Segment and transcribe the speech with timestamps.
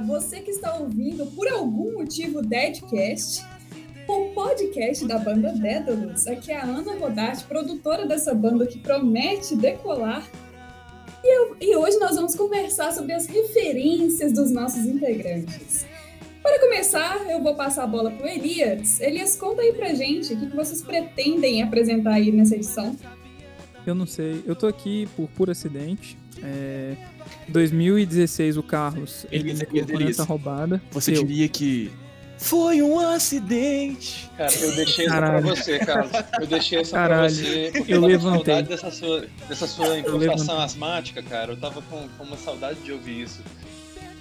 [0.00, 3.44] Você que está ouvindo por algum motivo Deadcast,
[4.06, 6.26] o podcast da banda Dédalus.
[6.26, 10.26] Aqui é a Ana Rodarte, produtora dessa banda que promete decolar.
[11.22, 15.84] E, eu, e hoje nós vamos conversar sobre as referências dos nossos integrantes.
[16.42, 19.00] Para começar, eu vou passar a bola para o Elias.
[19.00, 22.96] Elias, conta aí pra gente o que vocês pretendem apresentar aí nessa edição.
[23.86, 26.16] Eu não sei, eu tô aqui por puro acidente.
[26.42, 26.96] É,
[27.48, 30.80] 2016, o Carlos, ele colocou nessa roubada.
[30.90, 31.24] Você eu.
[31.24, 31.90] diria que
[32.38, 34.30] foi um acidente.
[34.36, 35.42] Cara, eu deixei essa Caralho.
[35.46, 36.12] pra você, Carlos.
[36.40, 37.34] Eu deixei essa Caralho.
[37.34, 37.70] pra você.
[37.72, 38.38] Porque Eu eu tava levantei.
[38.38, 41.52] com saudade dessa sua, dessa sua improvisação asmática, cara.
[41.52, 43.40] Eu tava com, com uma saudade de ouvir isso.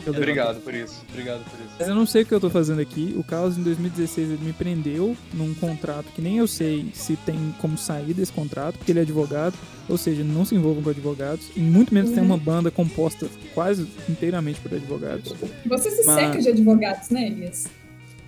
[0.07, 0.13] Eu.
[0.13, 1.03] Obrigado por isso.
[1.09, 1.75] Obrigado por isso.
[1.79, 3.13] Mas eu não sei o que eu tô fazendo aqui.
[3.17, 7.53] O Carlos, em 2016, ele me prendeu num contrato que nem eu sei se tem
[7.59, 9.53] como sair desse contrato, porque ele é advogado.
[9.89, 11.47] Ou seja, não se envolvam com advogados.
[11.55, 15.33] E muito menos tem uma banda composta quase inteiramente por advogados.
[15.65, 17.67] Você se Mas- cerca de advogados, né, Elias?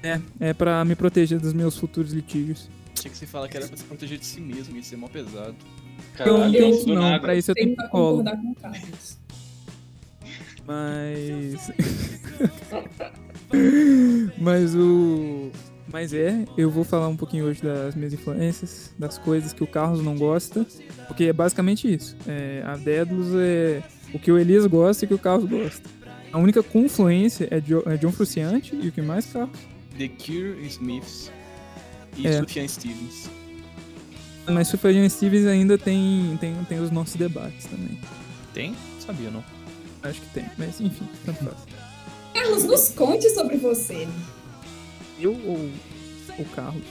[0.01, 2.69] É, é pra me proteger dos meus futuros litígios.
[2.93, 5.07] Tinha que você falar que era pra se proteger de si mesmo, isso é mó
[5.07, 5.55] pesado.
[6.19, 7.19] Eu não Caralho, tenho eu- isso do não, nada.
[7.19, 8.17] pra isso eu Tenho tenho pra psicólogo.
[8.23, 9.18] concordar com o Carlos.
[10.69, 11.71] Mas.
[14.37, 15.49] Mas o.
[15.91, 19.67] Mas é, eu vou falar um pouquinho hoje das minhas influências, das coisas que o
[19.67, 20.63] Carlos não gosta,
[21.07, 22.15] porque é basicamente isso.
[22.27, 23.81] É, a Dédalus é
[24.13, 25.89] o que o Elias gosta e o que o Carlos gosta.
[26.31, 29.57] A única confluência é, Jo- é John Fruciante e o que mais, Carlos?
[29.97, 31.31] The Cure, Smiths
[32.15, 32.33] e É.
[32.33, 33.27] Sufjan Stevens.
[34.47, 37.97] Mas Sufjan Stevens ainda tem, tem, tem os nossos debates também.
[38.53, 38.75] Tem?
[38.99, 39.43] Sabia, não.
[40.03, 41.57] Acho que tem, mas enfim, tanto faz.
[42.33, 44.07] Carlos, nos conte sobre você.
[45.19, 45.69] Eu ou
[46.39, 46.83] o Carlos?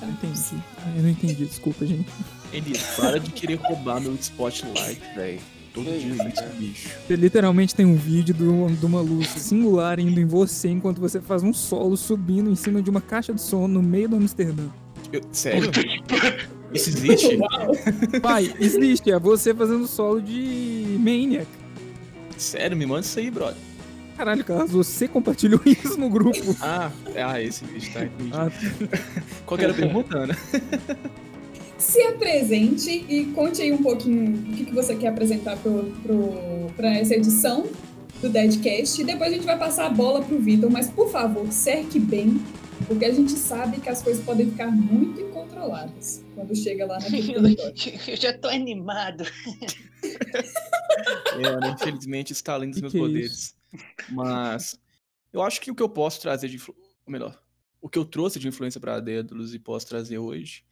[0.00, 0.62] Eu não entendi.
[0.78, 2.06] Ah, eu não entendi, desculpa, gente.
[2.52, 5.40] Elias, para de querer roubar meu spotlight, velho.
[5.72, 6.88] Todo Que dia isso, bicho.
[7.06, 11.42] Você literalmente tem um vídeo de uma luz singular indo em você enquanto você faz
[11.42, 14.64] um solo subindo em cima de uma caixa de som no meio do Amsterdã.
[15.12, 15.70] Eu- sério?
[16.72, 17.38] Isso existe?
[18.22, 21.46] Pai, existe, é você fazendo solo de Maniac.
[22.38, 23.56] Sério, me manda isso aí, brother.
[24.16, 26.56] Caralho, Carlos, você compartilhou isso no grupo.
[26.60, 28.04] Ah, é- ah esse vídeo, tá?
[28.04, 28.30] Entendi.
[28.32, 28.50] Ah,
[29.44, 30.36] Qual que era a pergunta, né?
[31.76, 36.72] Se apresente e conte aí um pouquinho o que, que você quer apresentar pro, pro,
[36.74, 37.66] pra essa edição
[38.22, 39.02] do Deadcast.
[39.02, 42.40] E depois a gente vai passar a bola pro Vitor, mas por favor, cerque bem,
[42.88, 47.56] porque a gente sabe que as coisas podem ficar muito incontroladas quando chega lá território.
[48.06, 49.24] Eu já tô animado.
[51.34, 51.74] É, né?
[51.74, 53.56] infelizmente está além dos Que meus que é poderes.
[54.08, 54.80] Mas
[55.32, 56.58] eu acho que o que eu posso trazer de.
[56.68, 56.76] Ou
[57.08, 57.38] melhor,
[57.80, 60.64] o que eu trouxe de influência para Dédalus e posso trazer hoje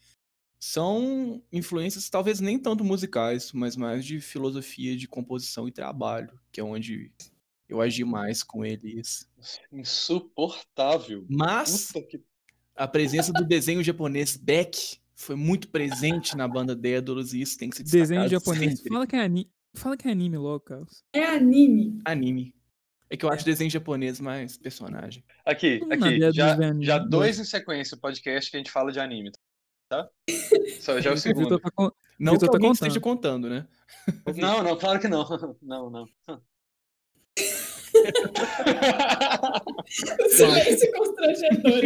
[0.58, 6.60] são influências talvez nem tanto musicais, mas mais de filosofia de composição e trabalho, que
[6.60, 7.12] é onde
[7.68, 9.28] eu agi mais com eles.
[9.70, 11.26] Insuportável.
[11.28, 12.22] Mas Puta que...
[12.74, 17.70] a presença do desenho japonês Beck foi muito presente na banda Dédalus e isso tem
[17.70, 18.76] que ser destacado desenho japonês.
[18.78, 18.92] sempre.
[18.92, 19.50] Fala que é anime.
[19.76, 21.02] Fala que é anime logo, Carlos.
[21.12, 22.00] É anime.
[22.04, 22.54] Anime.
[23.10, 25.24] É que eu acho desenho japonês mais personagem.
[25.44, 26.20] Aqui, aqui.
[26.32, 27.10] Já, já dois.
[27.10, 29.30] dois em sequência o podcast que a gente fala de anime,
[29.88, 30.08] tá?
[30.80, 31.44] Só já é o segundo.
[31.44, 32.88] Vitor tá con- Não Vitor que tá alguém contando.
[32.88, 33.66] esteja contando, né?
[34.36, 35.24] Não, não, claro que não.
[35.62, 36.06] Não, não.
[40.20, 41.82] O silêncio constrangedor.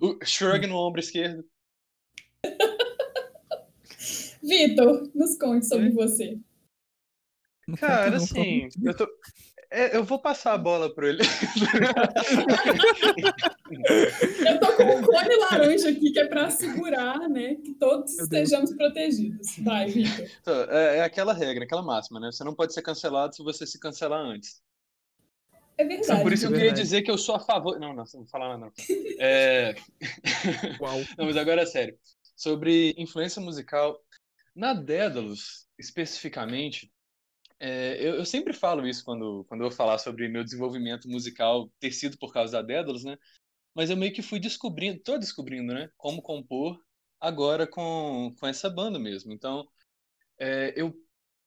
[0.20, 1.44] o shrug no ombro esquerdo.
[4.42, 6.38] Vitor, nos conte sobre você.
[7.78, 9.08] Cara, assim, eu, tô...
[9.70, 11.22] é, eu vou passar a bola pro ele.
[14.46, 18.72] Eu tô com um cone laranja aqui que é pra assegurar, né, que todos estejamos
[18.76, 19.58] protegidos.
[19.58, 20.28] Vai, Vitor.
[20.70, 22.30] é, é aquela regra, aquela máxima, né?
[22.30, 24.62] Você não pode ser cancelado se você se cancelar antes.
[25.78, 26.22] É verdade.
[26.22, 27.78] Por isso é eu queria dizer que eu sou a favor.
[27.78, 28.72] Não, não, você não vou falar nada, não.
[29.18, 29.74] É...
[30.80, 30.98] Uau.
[31.18, 31.98] Não, mas agora é sério.
[32.36, 34.00] Sobre influência musical,
[34.54, 36.92] na Dédalus, especificamente,
[37.58, 41.92] é, eu, eu sempre falo isso quando, quando eu falar sobre meu desenvolvimento musical ter
[41.92, 43.16] sido por causa da Dédalus, né?
[43.74, 45.90] Mas eu meio que fui descobrindo, tô descobrindo, né?
[45.96, 46.80] Como compor
[47.20, 49.32] agora com, com essa banda mesmo.
[49.32, 49.66] Então,
[50.38, 50.94] é, eu,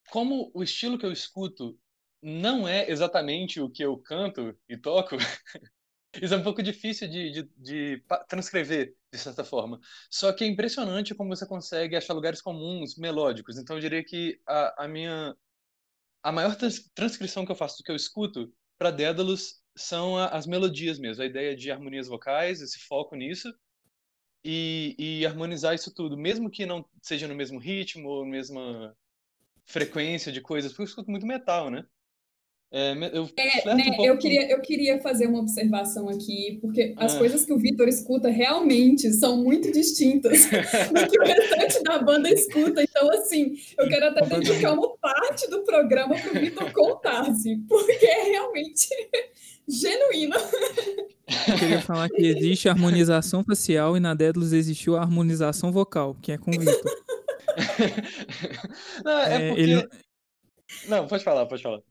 [0.10, 1.80] como o estilo que eu escuto
[2.22, 5.16] não é exatamente o que eu canto e toco,
[6.22, 9.80] isso é um pouco difícil de, de, de transcrever, de certa forma.
[10.10, 13.58] Só que é impressionante como você consegue achar lugares comuns, melódicos.
[13.58, 15.36] Então eu diria que a, a minha
[16.24, 20.28] a maior trans- transcrição que eu faço do que eu escuto para Dédalus são a-
[20.30, 23.54] as melodias mesmo, a ideia de harmonias vocais, esse foco nisso
[24.44, 28.96] e, e harmonizar isso tudo, mesmo que não seja no mesmo ritmo ou mesma
[29.66, 31.86] frequência de coisas, porque eu escuto muito metal, né?
[32.72, 37.16] É, eu, é, né, um eu, queria, eu queria fazer uma observação aqui, porque as
[37.16, 37.18] ah.
[37.18, 40.46] coisas que o Vitor escuta realmente são muito distintas
[40.94, 42.84] do que o restante da banda escuta.
[42.84, 47.60] Então, assim, eu quero até dedicar uma parte do programa para o Vitor contar, assim,
[47.62, 48.88] porque é realmente
[49.68, 50.36] genuíno.
[51.48, 56.32] Eu queria falar que existe harmonização facial e na Dédalus existiu a harmonização vocal, que
[56.32, 56.84] é com o Vitor.
[59.04, 59.62] Não, é, é porque...
[59.62, 59.90] Ele...
[60.88, 61.82] Não, pode falar, pode falar.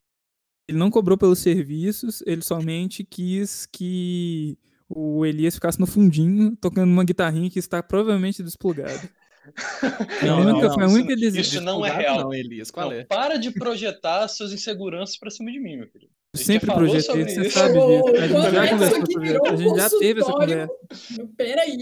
[0.69, 6.91] Ele não cobrou pelos serviços, ele somente quis que o Elias ficasse no fundinho, tocando
[6.91, 9.11] uma guitarrinha que está provavelmente desplugada.
[10.23, 12.21] Não, não, não, única isso, isso não é real.
[12.21, 13.05] Não, Elias, qual é?
[13.05, 16.13] Para de projetar suas inseguranças para cima de mim, meu querido.
[16.35, 17.59] Eu sempre projetei, você isso.
[17.59, 18.09] sabe disso.
[18.09, 19.47] A gente já conversou sobre isso.
[19.47, 20.75] A gente já teve essa conversa.
[21.35, 21.79] Peraí.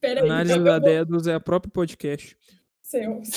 [0.00, 0.24] Peraí.
[0.24, 2.34] Análise da Dedos é a própria podcast.
[2.82, 3.28] Céus.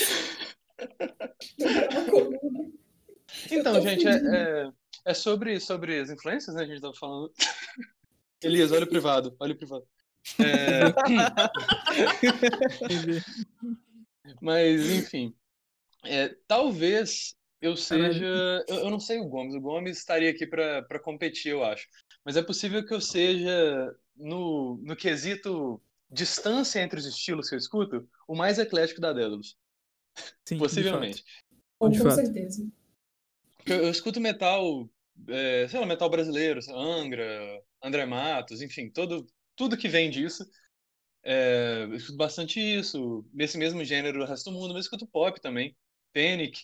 [3.50, 4.70] Então, gente, é, é,
[5.06, 6.62] é, sobre, sobre as influências, né?
[6.62, 7.32] A gente tava falando.
[8.42, 9.84] Elias, olha o privado, olha o privado.
[10.38, 10.92] É...
[14.40, 15.34] Mas, enfim.
[16.04, 18.64] É, talvez eu seja.
[18.68, 19.54] Eu, eu, não sei o Gomes.
[19.54, 21.88] O Gomes estaria aqui para competir, eu acho.
[22.24, 27.58] Mas é possível que eu seja, no, no quesito distância entre os estilos que eu
[27.58, 29.56] escuto, o mais eclético da Dédalus.
[30.44, 31.24] Sim, Possivelmente.
[31.78, 32.66] Com certeza.
[33.68, 34.88] Eu, eu escuto metal,
[35.28, 39.26] é, sei lá, metal brasileiro, Angra, André Matos, enfim, todo,
[39.56, 40.44] tudo que vem disso.
[41.24, 45.06] É, eu escuto bastante isso, nesse mesmo gênero do resto do mundo, mas eu escuto
[45.06, 45.76] pop também.
[46.14, 46.58] Panic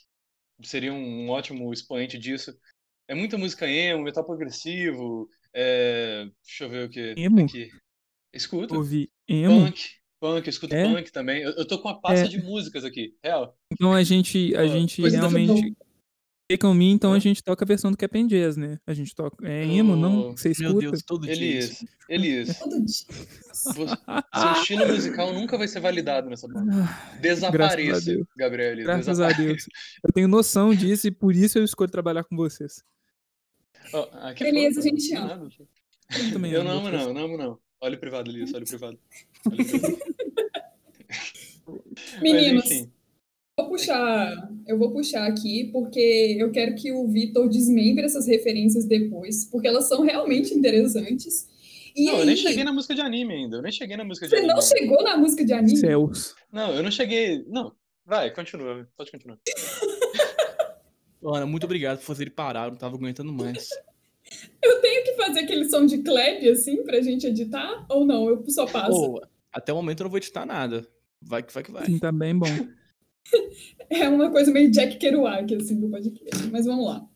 [0.63, 2.57] seria um, um ótimo expoente disso.
[3.07, 7.45] É muita música emo, metal progressivo, é, deixa eu ver o que emo?
[7.45, 7.69] aqui.
[8.33, 8.75] Escuto.
[8.75, 9.67] Ouvi emo?
[9.67, 9.81] Punk,
[10.19, 10.85] punk, eu escuto é?
[10.85, 11.43] punk também.
[11.43, 12.29] Eu, eu tô com uma pasta é.
[12.29, 13.57] de músicas aqui, real.
[13.71, 15.77] Então a gente, a gente realmente
[16.47, 18.79] Take On Me, então a gente toca a versão do Cap'n Jazz, né?
[18.87, 19.49] A gente toca.
[19.49, 20.37] É emo, não?
[20.37, 20.73] Você escuta?
[20.73, 21.89] Meu Deus, todo Elias, dia.
[22.07, 22.59] Elias.
[22.61, 23.07] Todo dia.
[23.55, 26.85] Seu estilo musical nunca vai ser validado nessa banda.
[26.85, 28.73] Ah, Desapareça, Gabriel.
[28.73, 29.67] Elias, Graças a Deus.
[30.05, 32.85] Eu tenho noção disso e por isso eu escolho trabalhar com vocês.
[33.95, 34.07] Oh,
[34.45, 35.49] Elias, a gente ama.
[36.15, 37.59] Eu, também eu não amo, não, não amo, não.
[37.81, 38.99] Olha o privado, Elias, olha o privado.
[39.47, 39.99] Olha o privado.
[42.21, 42.65] Meninos.
[42.69, 42.89] Mas,
[43.57, 48.85] vou puxar, eu vou puxar aqui, porque eu quero que o Vitor desmembre essas referências
[48.85, 51.49] depois, porque elas são realmente interessantes.
[51.95, 52.21] E não, aí...
[52.21, 53.59] eu nem cheguei na música de anime ainda.
[53.59, 54.55] Eu nem cheguei na música de Você anime.
[54.55, 55.77] Você não chegou na música de anime?
[55.77, 56.35] Céus.
[56.51, 57.45] Não, eu não cheguei.
[57.47, 57.73] Não,
[58.05, 58.89] vai, continua.
[58.97, 59.39] Pode continuar.
[61.25, 63.69] Ana, muito obrigado por fazer ele parar, eu não tava aguentando mais.
[64.63, 67.85] Eu tenho que fazer aquele som de clap assim pra gente editar?
[67.91, 68.27] Ou não?
[68.27, 68.91] Eu só passo.
[68.91, 69.21] Oh,
[69.53, 70.89] até o momento eu não vou editar nada.
[71.21, 71.85] Vai que vai que vai.
[71.85, 72.47] Sim, tá bem bom.
[73.91, 76.49] é uma coisa meio Jack Kerouac, assim, do podcast.
[76.51, 77.07] Mas vamos lá.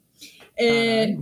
[0.57, 1.17] É,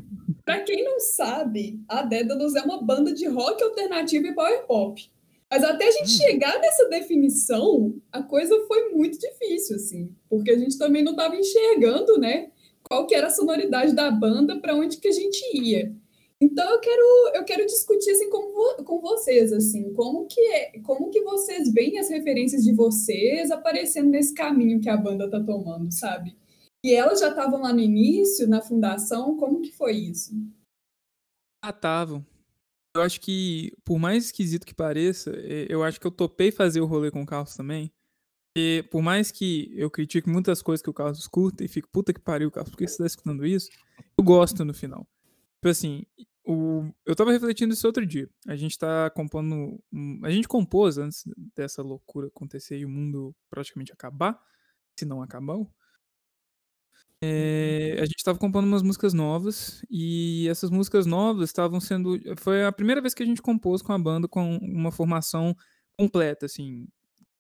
[0.45, 5.11] para quem não sabe, a Dédalus é uma banda de rock alternativo e power pop.
[5.51, 6.19] Mas até a gente hum.
[6.19, 11.37] chegar nessa definição, a coisa foi muito difícil, assim, porque a gente também não estava
[11.37, 12.51] enxergando, né,
[12.83, 15.95] qual que era a sonoridade da banda, para onde que a gente ia.
[16.47, 21.11] Então eu quero eu quero discutir assim com, com vocês assim, como que é, como
[21.11, 25.91] que vocês veem as referências de vocês aparecendo nesse caminho que a banda tá tomando,
[25.93, 26.37] sabe?
[26.85, 30.33] E elas já estavam lá no início, na fundação, como que foi isso?
[31.65, 32.25] Ah, estavam.
[32.95, 36.81] Eu acho que, por mais esquisito que pareça, é, eu acho que eu topei fazer
[36.81, 37.91] o rolê com o Carlos também.
[38.57, 42.13] E por mais que eu critique muitas coisas que o Carlos escuta e fico, puta
[42.15, 43.69] que pariu, Carlos, por que você tá escutando isso?
[44.17, 45.05] Eu gosto no final.
[45.57, 46.07] Tipo assim,
[46.47, 48.31] o, eu tava refletindo isso outro dia.
[48.47, 49.83] A gente tá compondo.
[50.25, 51.25] A gente compôs antes
[51.57, 54.41] dessa loucura acontecer e o mundo praticamente acabar,
[54.99, 55.71] se não acabou.
[57.23, 62.19] É, a gente tava compondo umas músicas novas e essas músicas novas estavam sendo.
[62.39, 65.57] Foi a primeira vez que a gente compôs com a banda com uma formação
[65.99, 66.87] completa, assim,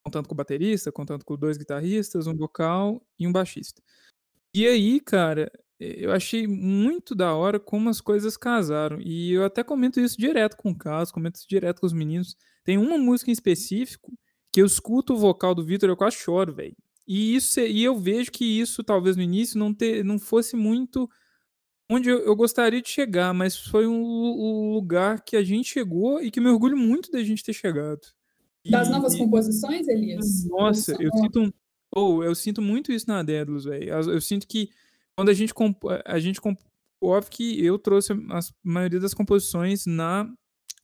[0.04, 3.82] contando com o baterista, contando com dois guitarristas, um vocal e um baixista.
[4.54, 8.98] E aí, cara, eu achei muito da hora como as coisas casaram.
[9.00, 12.36] E eu até comento isso direto com o Carlos, comento isso direto com os meninos.
[12.64, 14.12] Tem uma música em específico
[14.50, 16.76] que eu escuto o vocal do Vitor e eu quase choro, velho.
[17.06, 21.08] E isso e eu vejo que isso talvez no início não ter, não fosse muito
[21.88, 26.20] onde eu, eu gostaria de chegar, mas foi um, um, lugar que a gente chegou
[26.20, 28.00] e que me orgulho muito da gente ter chegado.
[28.68, 30.44] Das novas composições, Elias?
[30.46, 31.54] Nossa, eu sinto,
[31.94, 33.90] oh, eu sinto muito isso na Dédalus, velho.
[33.90, 34.70] Eu sinto que
[35.16, 35.82] quando a gente comp...
[36.04, 36.40] a gente
[37.00, 40.30] óbvio que eu trouxe a maioria das composições na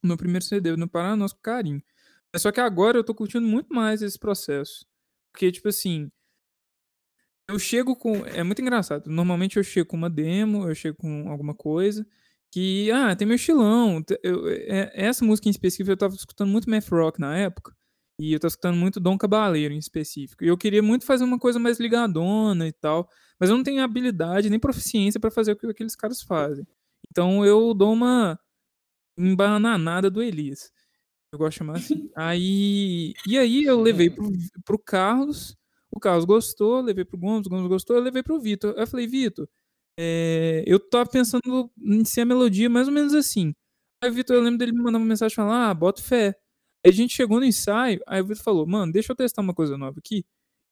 [0.03, 1.83] no primeiro CD no Paraná nosso carinho.
[2.37, 4.87] Só que agora eu tô curtindo muito mais esse processo.
[5.33, 6.11] Porque tipo assim,
[7.49, 8.25] eu chego com.
[8.27, 9.09] É muito engraçado.
[9.11, 12.07] Normalmente eu chego com uma demo, eu chego com alguma coisa
[12.51, 14.03] que, ah, tem meu estilão.
[14.23, 17.75] Eu, é, essa música em específico eu tava escutando muito math rock na época.
[18.23, 20.45] E eu tava escutando muito Dom Cabaleiro em específico.
[20.45, 23.09] E eu queria muito fazer uma coisa mais ligadona e tal.
[23.39, 26.65] Mas eu não tenho habilidade nem proficiência para fazer o que aqueles caras fazem.
[27.11, 28.39] Então eu dou uma
[29.19, 30.71] embananada do Elias.
[31.33, 32.11] Eu gosto de chamar assim.
[32.17, 34.31] Aí, e aí eu levei pro,
[34.65, 35.57] pro Carlos.
[35.91, 38.73] O Carlos gostou, levei pro Gomes, o Gomes gostou, eu levei pro Vitor.
[38.79, 39.49] Eu falei, Vitor,
[39.99, 43.53] é, eu tava pensando em ser a melodia mais ou menos assim.
[44.03, 46.37] Aí o Vitor, eu lembro dele me mandar uma mensagem falando, ah, bota fé.
[46.85, 49.79] A gente chegou no ensaio, aí o Vitor falou, mano, deixa eu testar uma coisa
[49.79, 50.25] nova aqui.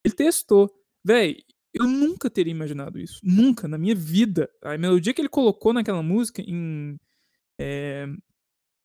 [0.05, 0.71] Ele testou.
[1.05, 1.38] Véi,
[1.73, 3.21] eu nunca teria imaginado isso.
[3.23, 4.50] Nunca, na minha vida.
[4.62, 6.99] A melodia que ele colocou naquela música, em,
[7.59, 8.07] é,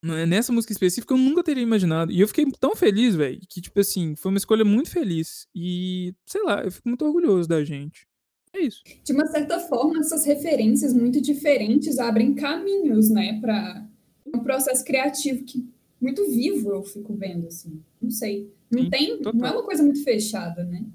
[0.04, 2.12] nessa música específica, eu nunca teria imaginado.
[2.12, 5.48] E eu fiquei tão feliz, velho, que, tipo assim, foi uma escolha muito feliz.
[5.56, 8.08] E, sei lá, eu fico muito orgulhoso da gente.
[8.54, 8.84] É isso.
[9.04, 13.86] De uma certa forma, essas referências muito diferentes abrem caminhos, né, para
[14.34, 15.68] um processo criativo que
[16.00, 17.84] muito vivo eu fico vendo, assim.
[18.02, 18.54] Não sei.
[18.70, 19.18] Não Sim, tem.
[19.18, 19.34] Total.
[19.34, 20.86] Não é uma coisa muito fechada, né?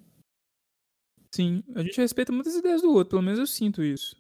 [1.33, 4.17] Sim, a gente respeita muitas ideias do outro, pelo menos eu sinto isso.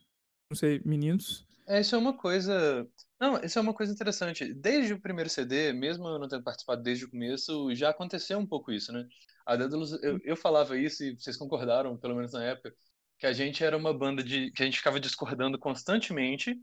[0.51, 1.47] Não sei, meninos.
[1.67, 2.89] É, isso é uma coisa.
[3.21, 4.53] Não, isso é uma coisa interessante.
[4.55, 8.47] Desde o primeiro CD, mesmo eu não tendo participado desde o começo, já aconteceu um
[8.47, 9.07] pouco isso, né?
[9.45, 12.75] A Daedalus, eu, eu falava isso e vocês concordaram, pelo menos na época,
[13.19, 16.57] que a gente era uma banda de que a gente ficava discordando constantemente,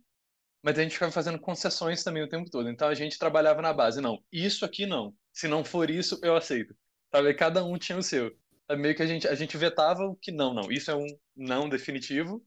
[0.61, 2.69] mas a gente ficava fazendo concessões também o tempo todo.
[2.69, 5.15] Então a gente trabalhava na base, não, isso aqui não.
[5.33, 6.75] Se não for isso, eu aceito.
[7.13, 7.33] Sabe?
[7.33, 8.35] Cada um tinha o seu.
[8.67, 8.81] Sabe?
[8.81, 10.71] Meio que a gente, a gente vetava o que não, não.
[10.71, 12.45] Isso é um não definitivo,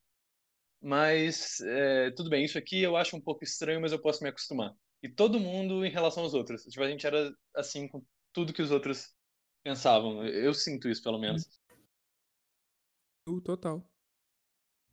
[0.82, 4.30] mas é, tudo bem, isso aqui eu acho um pouco estranho, mas eu posso me
[4.30, 4.74] acostumar.
[5.02, 6.62] E todo mundo em relação aos outros.
[6.64, 9.14] Tipo, a gente era assim com tudo que os outros
[9.62, 10.26] pensavam.
[10.26, 11.48] Eu sinto isso, pelo menos.
[13.44, 13.84] Total.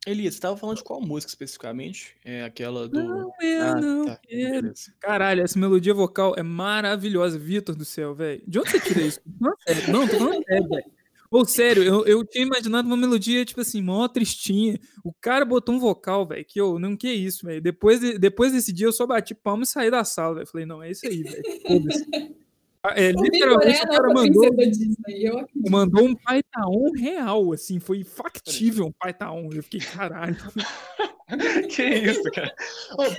[0.08, 2.16] Elias, você tava falando de qual música especificamente?
[2.24, 3.02] É aquela do.
[3.02, 4.16] Não, eu ah, não tá.
[4.16, 4.72] quero.
[4.98, 7.38] Caralho, essa melodia vocal é maravilhosa.
[7.38, 8.42] Vitor do céu, velho.
[8.46, 9.20] De onde você tira isso?
[9.40, 9.92] Não, sério.
[9.92, 10.84] Não, tô falando sério, velho.
[11.30, 14.80] Ou sério, eu, eu tinha imaginado uma melodia, tipo assim, mó tristinha.
[15.04, 17.60] O cara botou um vocal, velho, que eu, não, que isso, velho.
[17.60, 20.46] Depois, de, depois desse dia eu só bati palma e saí da sala, velho.
[20.46, 22.34] Falei, não, é isso aí, velho.
[22.82, 24.50] Ah, é, literalmente o cara mandou,
[25.68, 29.50] mandou um Python real, assim, foi factível um Python.
[29.52, 30.36] Eu fiquei, caralho.
[31.74, 32.54] que isso, cara.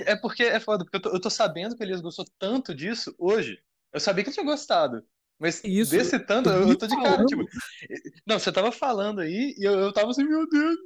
[0.06, 3.14] É porque é foda, porque eu tô, eu tô sabendo que Elias gostou tanto disso
[3.18, 3.58] hoje.
[3.92, 5.04] Eu sabia que ele tinha gostado.
[5.38, 7.42] Mas Isso, desse tanto, eu, eu tô de cara, tipo.
[8.26, 10.76] Não, você tava falando aí e eu, eu tava assim, meu Deus,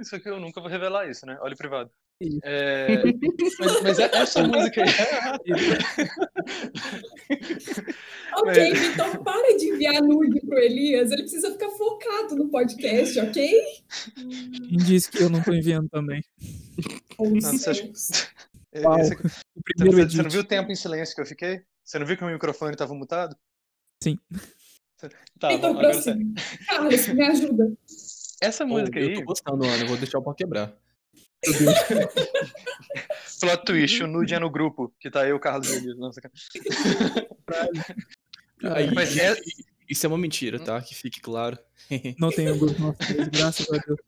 [0.00, 1.36] isso aqui eu nunca vou revelar isso, né?
[1.42, 1.90] Olha privado.
[2.20, 3.04] É,
[3.60, 4.90] mas, mas, é essa música aí.
[8.34, 8.82] ok, mas...
[8.82, 13.62] então para de enviar nude pro Elias, ele precisa ficar focado no podcast, ok?
[14.16, 16.20] Quem disse que eu não tô enviando também?
[17.18, 17.84] Oh, Nossa, acha...
[17.84, 18.26] Esse...
[18.74, 19.16] Você,
[19.76, 21.62] você não viu o tempo em silêncio que eu fiquei?
[21.84, 23.36] Você não viu que o meu microfone estava mutado?
[24.02, 24.18] Sim.
[25.38, 26.34] Tá, então, bom, próximo.
[26.66, 27.72] Carlos, me ajuda.
[28.40, 29.12] Essa música oh, aí.
[29.12, 30.76] Eu tô gostando, Ana, eu vou deixar o pau quebrar.
[33.40, 35.70] Plot twist, o nude é no grupo, que tá aí o Carlos.
[35.96, 36.20] Nossa,
[38.62, 39.34] Aí, Mas é...
[39.88, 40.82] Isso é uma mentira, tá?
[40.82, 41.56] Que fique claro.
[42.18, 42.98] Não tem um grupo nosso,
[43.32, 43.98] graças a Deus.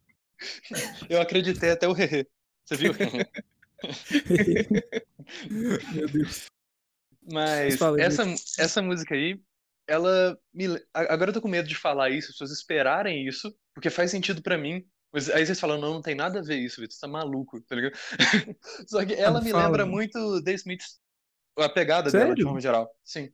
[1.08, 2.26] Eu acreditei até o Rerê.
[2.64, 2.92] Você viu?
[5.92, 6.46] Meu Deus.
[7.32, 8.24] Mas essa,
[8.58, 9.40] essa música aí,
[9.86, 10.66] ela me.
[10.92, 14.42] Agora eu tô com medo de falar isso, as pessoas esperarem isso, porque faz sentido
[14.42, 14.84] para mim.
[15.12, 17.60] Mas aí vocês falam, não, não tem nada a ver isso, Vitor, você tá maluco,
[17.62, 17.94] tá ligado?
[18.88, 21.00] Só que ela me lembra muito The Smiths,
[21.58, 22.26] a pegada Sério?
[22.26, 22.88] dela, de forma geral.
[23.04, 23.32] Sim.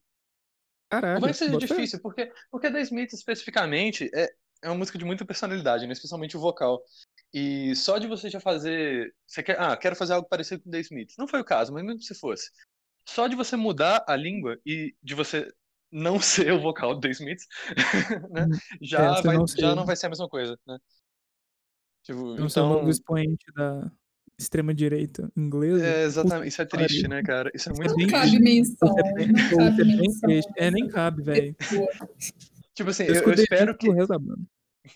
[0.88, 1.21] Caraca.
[1.21, 4.28] Vai ser difícil, porque, porque The Smiths, especificamente, é,
[4.62, 5.92] é uma música de muita personalidade, né?
[5.92, 6.83] especialmente o vocal.
[7.35, 9.14] E só de você já fazer.
[9.26, 11.16] Você quer, ah, quero fazer algo parecido com The Smiths.
[11.18, 12.50] Não foi o caso, mas mesmo se fosse.
[13.06, 15.52] Só de você mudar a língua e de você
[15.90, 17.47] não ser o vocal do The Smiths,
[18.30, 18.47] né?
[18.47, 20.78] Hum, já, é, vai, não já não vai ser a mesma coisa, né?
[22.06, 22.84] Tipo, não então...
[22.84, 23.90] ser expoente da
[24.38, 25.84] extrema-direita inglesa.
[25.84, 26.48] É, exatamente.
[26.48, 27.50] Isso é triste, né, cara?
[27.52, 28.88] Isso é muito não cabe menção.
[28.88, 28.94] Não
[29.56, 30.30] cabe menção.
[30.56, 31.56] É, nem cabe, velho.
[32.75, 33.88] Tipo assim, eu, eu, eu espero que...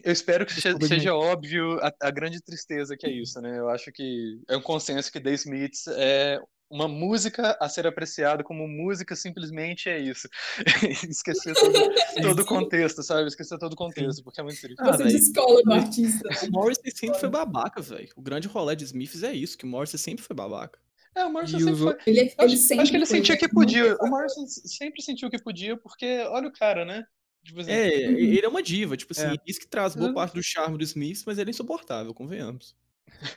[0.05, 3.59] Eu espero que seja, seja óbvio a, a, grande tristeza que é isso, né?
[3.59, 6.38] Eu acho que é um consenso que The Smiths é
[6.71, 10.29] uma música a ser apreciada como música simplesmente é isso.
[11.11, 11.73] Esquecer todo,
[12.23, 13.27] todo o contexto, sabe?
[13.27, 14.81] Esquecer todo o contexto, porque é muito triste.
[14.81, 16.29] Ah, Você véio, escola do artista.
[16.47, 18.09] O Morrissey sempre foi babaca, velho.
[18.17, 20.79] O grande rolê de Smiths é isso, que o Morrissey sempre foi babaca.
[21.15, 21.97] É, o Morrison sempre foi.
[22.07, 23.97] Ele, ele acho, acho, que ele sentia que podia.
[24.00, 27.05] O Morrison sempre sentiu que podia, porque olha o cara, né?
[27.45, 29.37] Tipo assim, É, ele é uma diva, tipo assim, É.
[29.47, 30.12] isso que traz boa É.
[30.12, 32.77] parte do charme do Smith, mas ele é insuportável, convenhamos.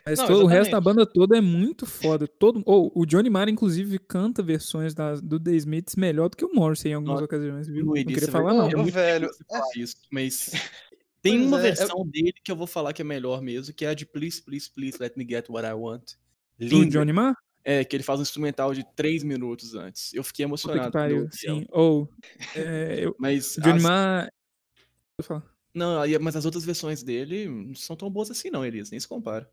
[0.06, 2.26] Mas Não, todo- o resto da banda toda é muito foda.
[2.26, 6.44] Todo, ou o Johnny Marr, inclusive, canta versões das- do The Smiths melhor do que
[6.44, 7.84] o Morrissey em algumas Não, ocasiões, viu?
[7.86, 8.68] Não queria é falar, não.
[8.68, 10.50] Ô, muito velho, falar isso, mas
[11.22, 13.84] tem Pois uma é, versão dele que eu vou falar que é melhor mesmo, que
[13.84, 16.02] é a de Please, Please, Please Let Me Get What I Want.
[16.58, 16.90] Do Linda.
[16.98, 17.34] Johnny Marr?
[17.66, 20.12] É, que ele faz um instrumental de três minutos antes.
[20.12, 20.92] Eu fiquei Puta que emocionado.
[20.92, 21.28] pariu.
[21.30, 21.66] Sim.
[21.70, 22.08] Ou.
[22.54, 24.28] é, eu- Mas, Johnny as- Marr.
[25.74, 28.90] Não, aí- mas as outras versões dele não são tão boas assim, não, Elias.
[28.90, 29.50] Nem se compara.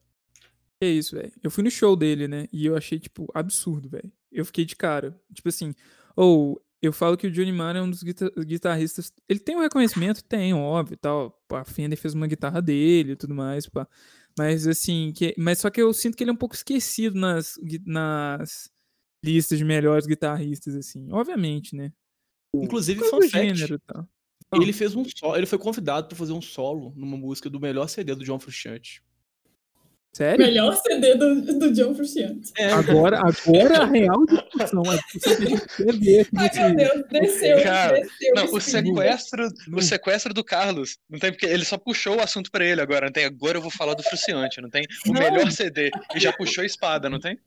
[0.81, 1.31] Que isso, velho.
[1.43, 2.47] Eu fui no show dele, né?
[2.51, 4.11] E eu achei, tipo, absurdo, velho.
[4.31, 5.15] Eu fiquei de cara.
[5.31, 5.75] Tipo assim,
[6.15, 9.13] ou eu falo que o Johnny Marr é um dos guita- guitarristas.
[9.29, 10.23] Ele tem um reconhecimento?
[10.23, 11.39] Tem, óbvio, e tal.
[11.51, 13.87] A Fender fez uma guitarra dele e tudo mais, pá.
[14.35, 15.35] Mas assim, que...
[15.37, 18.71] mas só que eu sinto que ele é um pouco esquecido nas, nas
[19.23, 21.11] listas de melhores guitarristas, assim.
[21.11, 21.93] Obviamente, né?
[22.55, 24.09] Inclusive, Por fun gênero tal.
[24.53, 27.87] ele fez um solo, ele foi convidado pra fazer um solo numa música do melhor
[27.87, 29.03] CD do John Frusciante.
[30.13, 30.45] Sério?
[30.45, 32.51] Melhor CD do, do John Frusciante.
[32.57, 34.83] É, Agora, agora a real discussão.
[35.99, 38.33] Ver aqui Ai, meu Deus, desceu, Cara, desceu.
[38.35, 42.51] Não, o sequestro, o sequestro do Carlos, não tem porque ele só puxou o assunto
[42.51, 43.23] pra ele agora, não tem?
[43.25, 44.83] Agora eu vou falar do Fruciante, não tem?
[45.07, 45.21] O Não.
[45.21, 47.37] melhor CD e já puxou a espada, não tem?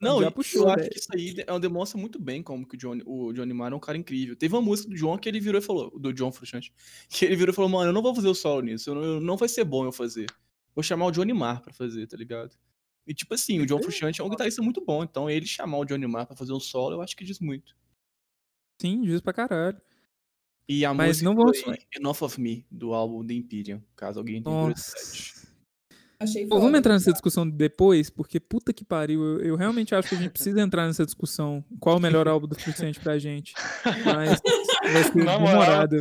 [0.00, 2.78] Não, Já puxou, eu acho que isso aí é, demonstra muito bem como que o
[2.78, 4.36] Johnny, o Johnny Marr é um cara incrível.
[4.36, 6.72] Teve uma música do John que ele virou e falou, do John Frusciante,
[7.08, 9.02] que ele virou e falou, mano, eu não vou fazer o solo nisso, eu não,
[9.04, 10.26] eu- não vai ser bom eu fazer.
[10.74, 12.54] Vou chamar o Johnny Marr pra fazer, tá ligado?
[13.06, 15.84] E tipo assim, o John Frusciante é um guitarrista muito bom, então ele chamar o
[15.84, 17.76] Johnny Marr pra fazer um solo, eu acho que diz muito.
[18.80, 19.80] Sim, diz pra caralho.
[20.66, 24.42] E a Mas música não foi Enough of Me, do álbum The Imperium, caso alguém
[24.42, 25.44] tenha curiosidade.
[26.18, 29.22] Achei Pô, vamos entrar nessa discussão depois, porque puta que pariu.
[29.22, 31.62] Eu, eu realmente acho que a gente precisa entrar nessa discussão.
[31.78, 33.52] Qual o melhor álbum do Suficiente pra gente?
[34.04, 34.40] Mas
[34.92, 35.96] vai ser demorado.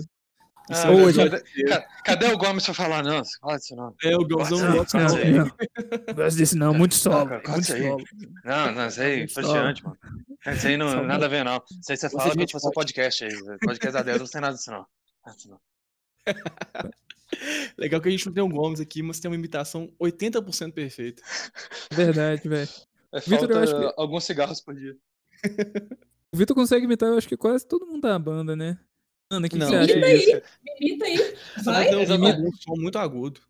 [0.70, 3.04] Ah, Ou mas já- cadê, ca- cadê o Gomes pra falar?
[3.04, 3.94] Não, fala disso não.
[4.02, 5.22] É, o Gãozão Não, gosta não, muito.
[5.22, 5.32] sei.
[5.34, 5.46] não,
[6.08, 7.26] não gosto disso não, muito solo.
[7.30, 7.82] Não, muito isso aí.
[7.84, 8.04] solo.
[8.46, 9.98] Não, não, isso aí, frustrante, mano.
[10.48, 11.62] Isso aí não nada a ver, não.
[11.70, 13.60] Isso aí você fala quando gente for seu pode- podcast aí.
[13.60, 14.86] Podcast da Deus, não tem nada disso, não.
[17.78, 21.22] Legal que a gente não tem um Gomes aqui, mas tem uma imitação 80% perfeita.
[21.92, 22.70] Verdade, velho.
[23.12, 24.96] É, Vitor, eu acho que- alguns cigarros por dia.
[26.32, 28.78] O Vitor consegue imitar, eu acho que quase todo mundo da banda, né?
[29.36, 30.36] Ana, o que, que Não, você acha imita disso?
[30.36, 30.42] aí.
[30.80, 31.38] Imita aí.
[31.64, 31.96] Vai.
[31.96, 32.42] Um- Exatamente.
[32.42, 33.42] um som muito agudo.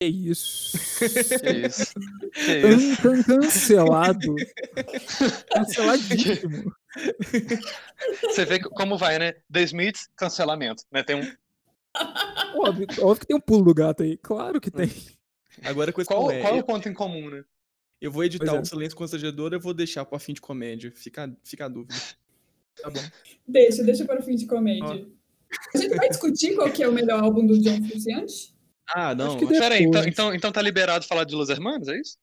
[0.00, 0.76] Que isso?
[0.98, 1.94] Que isso.
[2.32, 3.02] Que isso.
[3.02, 4.34] Tan, cancelado.
[5.54, 6.74] Canceladíssimo.
[8.22, 9.34] Você vê como vai, né?
[9.50, 10.82] The Smiths, cancelamento.
[10.90, 11.02] Né?
[11.02, 11.32] Tem um...
[12.56, 14.16] Óbvio, óbvio que tem um pulo do gato aí.
[14.18, 14.90] Claro que tem.
[15.62, 17.44] Agora, coisa qual, que qual é o ponto em comum, né?
[18.00, 18.60] eu vou editar Pois é.
[18.60, 20.90] o Silêncio Constrangedor, eu vou deixar pro afim de comédia.
[20.90, 21.94] Fica, fica a dúvida.
[22.80, 23.00] Tá bom.
[23.46, 25.06] Deixa, deixa para o fim de comédia.
[25.74, 28.54] A gente vai discutir qual que é o melhor álbum do John Frusciante?
[28.94, 29.26] Ah, não.
[29.28, 31.98] Acho que acho- Pera aí, então, então, então tá liberado falar de Los Hermanos, é
[32.00, 32.16] isso?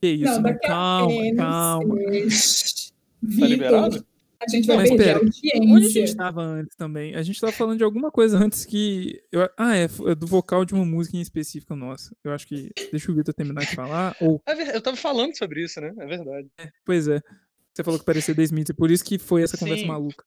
[0.00, 1.96] Que isso, não, não, daqui a calma, é, calma.
[2.30, 2.90] Shhh.
[2.90, 4.06] Tá Vitor, liberado?
[4.40, 6.06] a gente vai Mas perder pera, a Onde a audiência.
[6.06, 7.14] gente tava antes também?
[7.16, 9.20] A gente tava falando de alguma coisa antes que.
[9.32, 12.14] eu- ah, é, é do vocal de uma música em específico nossa.
[12.22, 12.70] Eu acho que.
[12.90, 14.14] Deixa o Vitor terminar de falar.
[14.20, 15.92] Ou, É Eu tava falando sobre isso, né?
[15.98, 16.48] É verdade.
[16.84, 17.22] pois é.
[17.76, 19.88] Você falou que parecia The Smith, por isso que foi essa conversa Sim.
[19.88, 20.24] maluca.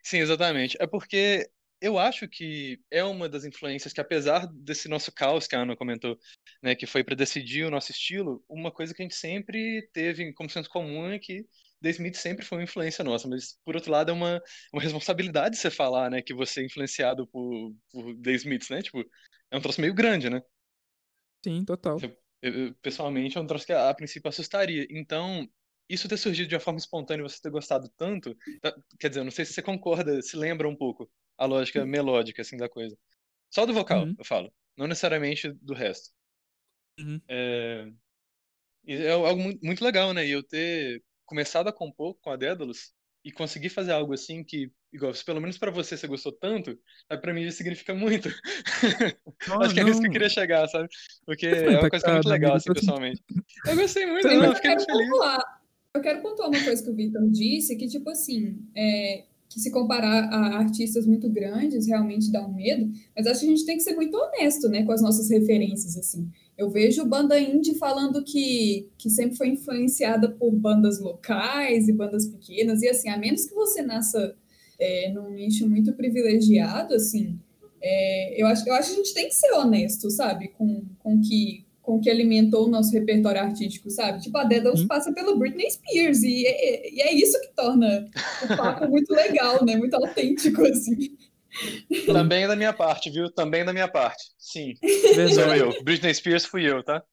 [0.00, 0.76] Sim, exatamente.
[0.80, 5.56] É porque eu acho que é uma das influências que, apesar desse nosso caos que
[5.56, 6.16] a Ana comentou,
[6.62, 10.32] né, que foi para decidir o nosso estilo, uma coisa que a gente sempre teve
[10.34, 11.44] como senso comum é que
[11.82, 14.40] The Smith sempre foi uma influência nossa, mas por outro lado é uma,
[14.72, 18.82] uma responsabilidade você falar, né, que você é influenciado por, por The Smiths, né?
[18.82, 19.04] Tipo,
[19.50, 20.40] é um troço meio grande, né?
[21.44, 21.98] Sim, total.
[22.00, 22.16] Eu-
[22.66, 24.86] eu- pessoalmente, é um troço que a, a princípio assustaria.
[24.90, 25.48] Então,
[25.88, 29.20] isso ter surgido de uma forma espontânea e você ter gostado tanto, tá- quer dizer,
[29.20, 32.68] eu não sei se você concorda, se lembra um pouco a lógica melódica, assim, da
[32.68, 32.96] coisa.
[33.50, 34.14] Só do vocal, Uhum.
[34.18, 34.52] eu falo.
[34.76, 36.10] Não necessariamente do resto.
[36.98, 37.20] Uhum.
[37.28, 37.88] É...
[38.86, 40.26] é algo mu- muito legal, né?
[40.26, 42.92] E eu ter começado a compor com a Dédalus
[43.24, 46.78] e conseguir fazer algo assim que, igual, se pelo menos pra você você gostou tanto,
[47.08, 48.28] aí pra mim isso significa muito.
[49.46, 50.12] Ah, Acho que é nisso que eu não.
[50.12, 50.88] queria chegar, sabe?
[51.26, 53.22] Porque fico é uma coisa que é muito legal, assim, tô- pessoalmente.
[53.66, 55.08] Eu gostei muito, não, eu fiquei muito feliz.
[55.08, 55.63] pontuar.
[55.94, 59.70] Eu quero pontuar uma coisa que o Victor disse, que, tipo assim, é, que se
[59.70, 63.76] comparar a artistas muito grandes realmente dá um medo, mas acho que a gente tem
[63.76, 66.28] que ser muito honesto, né, com as nossas referências, assim.
[66.58, 72.26] Eu vejo banda indie falando que, que sempre foi influenciada por bandas locais e bandas
[72.26, 74.34] pequenas, e assim, a menos que você nasça
[74.80, 77.38] é, num nicho muito privilegiado, assim,
[77.80, 81.20] é, eu, acho, eu acho que a gente tem que ser honesto, sabe, com, com
[81.20, 84.22] que com que alimentou o nosso repertório artístico, sabe?
[84.22, 84.86] Tipo, a Dédalus Hum.
[84.88, 88.08] passa pelo Britney Spears, e é, e é isso que torna
[88.42, 89.76] o papo muito legal, né?
[89.76, 91.14] Muito autêntico, assim.
[92.06, 93.30] Também é da minha parte, viu?
[93.30, 94.24] Também é da minha parte.
[94.38, 94.74] Sim.
[95.34, 95.84] Sou eu.
[95.84, 97.04] Britney Spears fui eu, tá?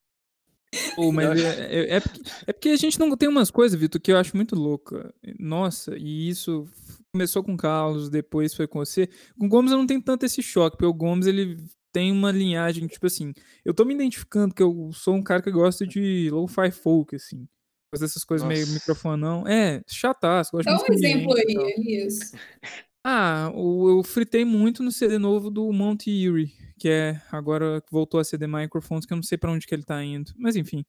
[0.96, 4.00] Pô, mas é, é, é porque, é porque a gente não tem umas coisas, Vitor,
[4.00, 5.14] que eu acho muito louca.
[5.38, 6.66] Nossa, e isso
[7.14, 9.10] começou com o Carlos, depois foi com você.
[9.38, 11.58] Com o Gomes eu não tenho tanto esse choque, porque o Gomes ele
[11.92, 13.34] tem uma linhagem, tipo assim,
[13.66, 17.48] eu tô me identificando que eu sou um cara que gosta de lo-fi folk, assim.
[17.94, 18.74] Fazer essas coisas meio Nossa.
[18.74, 19.48] microfonão.
[19.48, 20.58] É, chataço.
[20.64, 22.32] Dá um exemplo e aí, Elias.
[23.06, 27.92] Ah, o- eu fritei muito no CD novo do Mount Erie, que é agora que
[27.92, 30.32] voltou a ser The Microphones, que eu não sei pra onde que ele tá indo.
[30.38, 30.86] Mas enfim.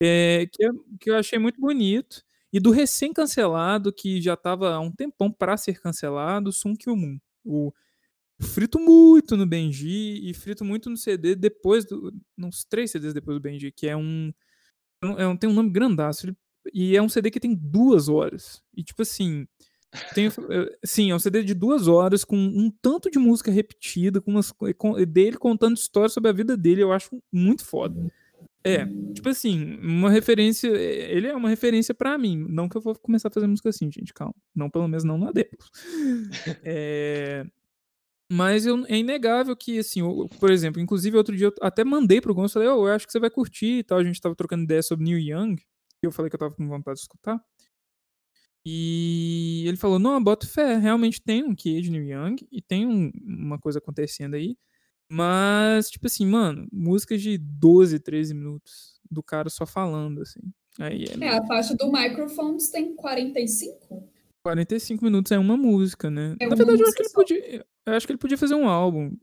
[0.00, 2.22] É, que, eu, que eu achei muito bonito.
[2.52, 7.18] E do recém-cancelado, que já tava há um tempão pra ser cancelado, Sun Kill Moon.
[7.44, 7.72] O,
[8.40, 12.12] frito muito no Benji e frito muito no CD depois do.
[12.38, 14.32] Uns três CDs depois do Benji, que é um.
[15.02, 16.26] é um- tem um nome grandaço.
[16.26, 16.36] ele-
[16.74, 18.62] E é um CD que tem duas horas.
[18.76, 19.46] E tipo assim.
[20.14, 20.28] Tem,
[20.84, 24.52] sim, é um CD de duas horas com um tanto de música repetida, com umas
[24.52, 28.12] co- com- dele contando histórias sobre a vida dele, eu acho muito foda.
[28.62, 30.68] É, tipo assim, uma referência.
[30.68, 32.36] eh, Ele é uma referência pra mim.
[32.50, 34.34] Não que eu vou começar a fazer música assim, gente, calma.
[34.54, 35.70] Não, pelo menos não na Deplos.
[36.62, 37.46] É,
[38.30, 42.20] mas eu- é inegável que, assim, o- por exemplo, inclusive outro dia eu até mandei
[42.20, 43.98] pro Gonçalo, falei, "Ô, eu acho que você vai curtir e tal.
[43.98, 45.56] A gente tava trocando ideia sobre Neil Young,
[46.02, 47.40] e eu falei que eu tava com vontade de escutar.
[48.66, 53.10] E ele falou: Não, bota fé, realmente tem um quê de Young e tem um-
[53.24, 54.56] uma coisa acontecendo aí.
[55.10, 60.40] Mas, tipo assim, mano, músicas de 12, 13 minutos do cara só falando, assim.
[60.78, 64.08] Aí é, É, a faixa do Microphones tem 45?
[64.44, 66.36] 45 minutos é uma música, né?
[66.40, 67.14] É Na verdade, eu acho, que ele só.
[67.14, 69.16] podia, eu acho que ele podia fazer um álbum.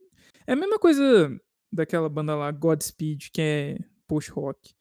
[0.47, 1.35] É a mesma coisa
[1.71, 4.73] daquela banda lá, Godspeed, que é post-rock.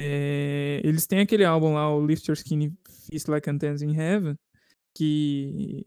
[0.00, 2.72] É, eles têm aquele álbum lá, o Lift Your Skinny
[3.10, 4.36] Fist Like Antennas in Heaven,
[4.96, 5.84] que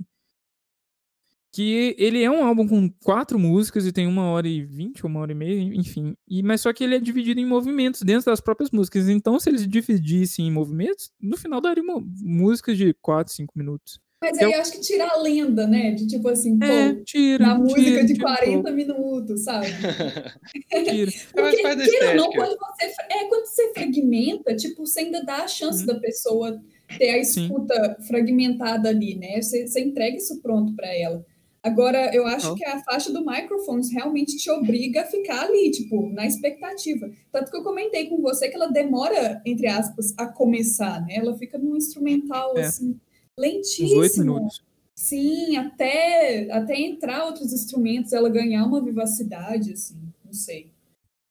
[1.53, 5.19] que ele é um álbum com quatro músicas e tem uma hora e vinte, uma
[5.19, 6.15] hora e meia, enfim.
[6.27, 9.07] E, mas só que ele é dividido em movimentos dentro das próprias músicas.
[9.07, 13.99] Então, se eles dividissem em movimentos, no final daria uma música de quatro, cinco minutos.
[14.23, 15.91] Mas Eu- aí eu acho que tira a lenda, né?
[15.91, 17.45] De tipo assim, É, pô, tira.
[17.45, 19.67] na música tira, de tira um 40 minutos, sabe?
[20.89, 21.11] tira.
[21.33, 25.81] Porque, queira não, quando você, é, quando você fragmenta, tipo, você ainda dá a chance
[25.81, 25.85] Uhum.
[25.87, 26.59] da pessoa
[26.97, 27.43] ter a Sim.
[27.43, 29.41] escuta fragmentada ali, né?
[29.41, 31.23] Você, você entrega isso pronto para ela.
[31.63, 32.55] Agora, eu acho Total.
[32.57, 37.09] que a faixa do Microphones realmente te obriga a ficar ali, tipo, na expectativa.
[37.31, 41.15] Tanto que eu comentei com você que ela demora, entre aspas, a começar, né?
[41.15, 42.65] Ela fica num instrumental, É.
[42.65, 42.99] assim, Uns
[43.37, 43.99] lentíssimo.
[44.01, 44.61] oito minutos.
[44.95, 50.69] Sim, até, até entrar outros instrumentos, ela ganhar uma vivacidade, assim, não sei.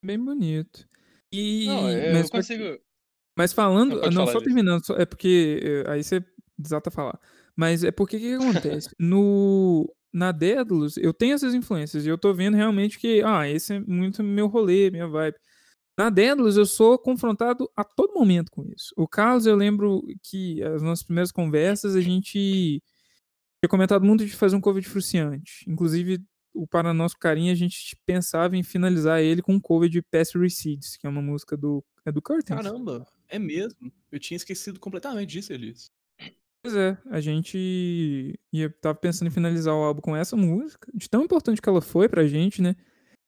[0.04, 0.88] Bem bonito.
[1.30, 2.78] E, Não, eu mas, consigo.
[3.38, 4.00] mas falando.
[4.00, 4.44] Não, Não, só Liz.
[4.44, 4.84] terminando.
[4.84, 5.60] só- é porque.
[5.62, 6.24] eh, Aí você
[6.58, 7.20] desata a falar.
[7.56, 8.34] Mas é porque o que, que
[8.82, 8.88] acontece?
[8.98, 12.04] No, na Daedalus, eu tenho essas influências.
[12.04, 13.22] E eu tô vendo realmente que.
[13.22, 15.36] Ah, esse é muito meu rolê, minha vibe.
[15.98, 18.92] Na Daedalus, eu sou confrontado a todo momento com isso.
[18.96, 22.82] O Carlos, eu lembro que as nossas primeiras conversas, a gente
[23.60, 25.64] tinha comentado muito de fazer um cover de Fruciante.
[25.68, 26.18] Inclusive,
[26.54, 30.36] o Para Nosso Carinho, a gente pensava em finalizar ele com um cover de Past
[30.38, 32.20] Recedes, que é uma música do, é do.
[32.20, 33.92] Caramba, é mesmo.
[34.10, 35.90] Eu tinha esquecido completamente disso, Elias.
[36.62, 41.10] Pois é, a gente ia, tava pensando em finalizar o álbum com essa música, de
[41.10, 42.76] tão importante que ela foi pra gente, né?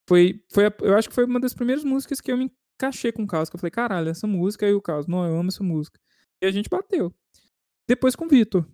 [0.07, 3.11] Foi, foi a- eu acho que foi uma das primeiras músicas que eu me encaixei
[3.11, 5.49] com o Carlos, que eu falei, caralho, essa música, aí o Carlos, não, eu amo
[5.49, 5.99] essa música.
[6.41, 7.13] E a gente bateu.
[7.87, 8.65] Depois com o Vitor.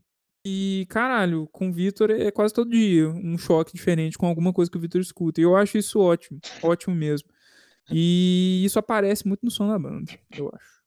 [0.46, 4.72] E, caralho, com o Vitor é quase todo dia um choque diferente com alguma coisa
[4.72, 5.42] que o Vitor escuta.
[5.42, 7.30] E eu acho isso ótimo, ótimo mesmo.
[7.92, 10.81] E isso aparece muito no som da banda, eu acho.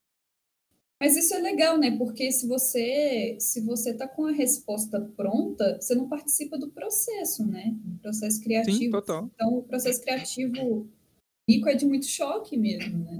[0.99, 1.97] Mas isso é legal, né?
[1.97, 7.45] Porque se você se você tá com a resposta pronta, você não participa do processo,
[7.45, 7.71] né?
[7.83, 8.77] Do processo criativo.
[8.77, 9.29] Sim, total.
[9.33, 10.89] Então, o processo criativo
[11.49, 13.19] rico é de muito choque mesmo, né?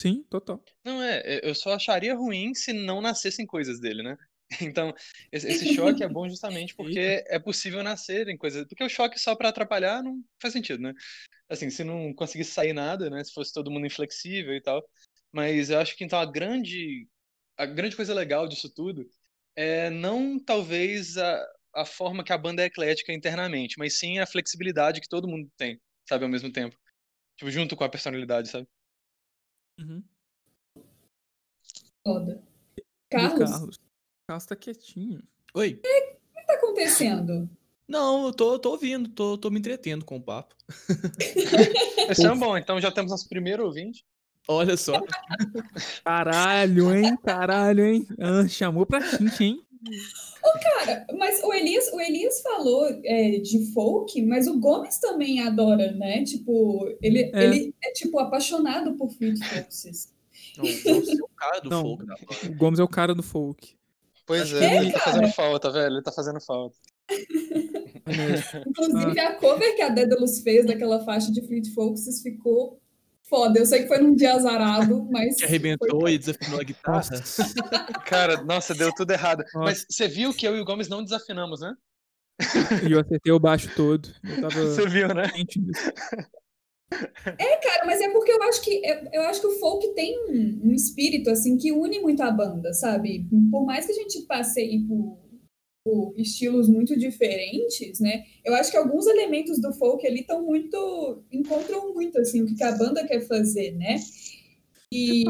[0.00, 0.62] Sim, total.
[0.84, 4.16] Não, é, eu só acharia ruim se não nascessem coisas dele, né?
[4.60, 4.94] Então,
[5.32, 8.64] esse, esse choque é bom justamente porque é possível nascerem coisas.
[8.68, 10.92] Porque o choque só pra atrapalhar não faz sentido, né?
[11.48, 13.24] Assim, se não conseguisse sair nada, né?
[13.24, 14.88] Se fosse todo mundo inflexível e tal.
[15.36, 17.06] Mas eu acho que então a grande,
[17.58, 19.06] a grande coisa legal disso tudo
[19.54, 24.26] é não talvez a, a forma que a banda é eclética internamente, mas sim a
[24.26, 26.74] flexibilidade que todo mundo tem, sabe, ao mesmo tempo.
[27.36, 28.66] Tipo, junto com a personalidade, sabe?
[29.78, 30.02] Uhum.
[32.02, 32.42] Foda.
[32.78, 33.76] O Carlos, o Carlos?
[33.76, 35.22] O Carlos tá quietinho.
[35.52, 35.74] Oi.
[35.74, 37.46] que tá acontecendo?
[37.86, 40.56] Não, eu tô, tô ouvindo, tô, tô me entretendo com o papo.
[42.10, 44.02] Esse é um bom, então já temos nosso primeiro ouvinte.
[44.48, 45.00] Olha só.
[46.04, 47.16] Caralho, hein?
[47.24, 48.06] Caralho, hein?
[48.20, 49.62] Ah, chamou pra quente, hein?
[50.62, 55.92] Cara, mas o Elias, o Elias falou é, de folk, mas o Gomes também adora,
[55.92, 56.22] né?
[56.24, 57.44] Tipo, ele É.
[57.44, 60.12] ele é tipo apaixonado por Fleet Foxes.
[60.56, 61.82] Não, você é o cara do Não.
[61.82, 62.14] folk banda.
[62.50, 63.76] O Gomes é o cara do folk.
[64.24, 65.94] Pois é, que- ele tá fazendo falta, velho.
[65.94, 66.76] Ele tá fazendo falta.
[68.06, 68.62] É.
[68.68, 72.80] Inclusive, a cover que a Daedalus fez daquela faixa de Fleet Foxes ficou
[73.28, 73.58] foda.
[73.58, 75.36] Eu sei que foi num dia azarado, mas.
[75.36, 77.10] Que arrebentou e desafinou a guitarra.
[78.06, 79.44] Cara, nossa, deu tudo errado.
[79.54, 79.58] Nossa.
[79.58, 81.74] Mas você viu que eu e o Gomes não desafinamos, né?
[82.86, 84.08] E eu acertei o baixo todo.
[84.22, 85.24] Eu tava Você viu, né?
[85.48, 85.92] disso.
[86.90, 88.80] Cara, mas é porque eu acho que
[89.12, 93.26] eu, acho que o folk tem um, espírito assim que une muito a banda, sabe?
[93.50, 95.25] Por mais que a gente passeie por, por
[96.16, 98.24] estilos muito diferentes, né?
[98.44, 102.62] Eu acho que alguns elementos do folk ali estão muito encontram muito assim o que
[102.62, 104.00] a banda quer fazer, né?
[104.92, 105.24] E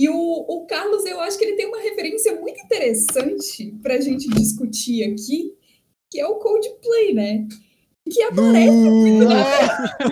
[0.00, 4.00] e o, o Carlos, eu acho que ele tem uma referência muito interessante para a
[4.00, 5.54] gente discutir aqui,
[6.10, 7.46] que é o Coldplay, né?
[8.10, 9.28] Que aparece muito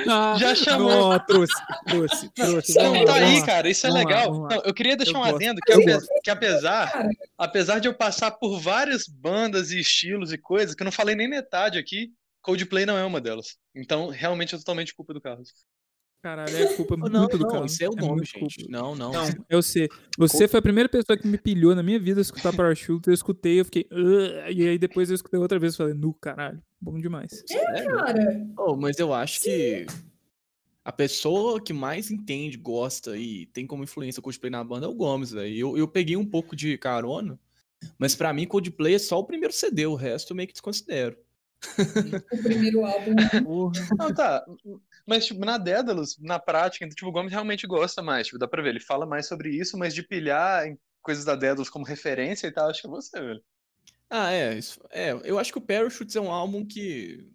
[0.06, 0.88] na Já chamou.
[1.12, 1.52] Não, trouxe,
[1.86, 2.74] trouxe, trouxe.
[2.76, 3.68] Não, lá, tá aí, cara.
[3.68, 4.32] Isso é Vamos legal.
[4.32, 4.48] lá.
[4.56, 5.34] Não, eu queria deixar Eu um gosto.
[5.36, 6.08] adendo que, Eu ape- gosto.
[6.22, 10.84] que apesar, apesar de eu passar por várias bandas e estilos e coisas, que eu
[10.86, 12.10] não falei nem metade aqui,
[12.42, 13.56] Coldplay não é uma delas.
[13.74, 15.50] Então, realmente é totalmente culpa do Carlos.
[16.28, 17.72] Caralho, é culpa Oh, muito não, do não, Carlos.
[17.72, 18.38] isso é o nome, muito gente.
[18.64, 18.70] culpa.
[18.70, 19.12] Não, não.
[19.12, 19.24] Não.
[19.48, 19.88] Eu sei.
[20.18, 23.08] Você foi a primeira pessoa que me pilhou na minha vida a escutar Parachute.
[23.08, 23.86] Eu escutei, eu fiquei.
[24.54, 26.62] E aí depois eu escutei outra vez e falei, nu, caralho.
[26.80, 27.42] Bom demais.
[27.46, 27.90] Sério?
[27.96, 29.86] Cara, Oh, mas eu acho que
[30.84, 34.88] a pessoa que mais entende, gosta e tem como influência o Coldplay na banda é
[34.88, 35.54] o Gomes, velho.
[35.56, 37.38] Eu, eu peguei um pouco de carona,
[37.98, 41.16] mas pra mim Coldplay é só o primeiro CD, o resto eu meio que desconsidero.
[42.32, 43.14] O primeiro álbum.
[43.98, 44.44] Não, tá.
[45.06, 48.26] Mas, tipo, na Dédalus, na prática, tipo, o Gomes realmente gosta mais.
[48.26, 51.34] Tipo, dá pra ver, ele fala mais sobre isso, mas de pilhar em coisas da
[51.34, 53.42] Dédalus como referência e tal, acho que é você, velho.
[54.10, 55.12] Ah, é, isso- é.
[55.24, 57.26] Eu acho que o Parachutes é um álbum que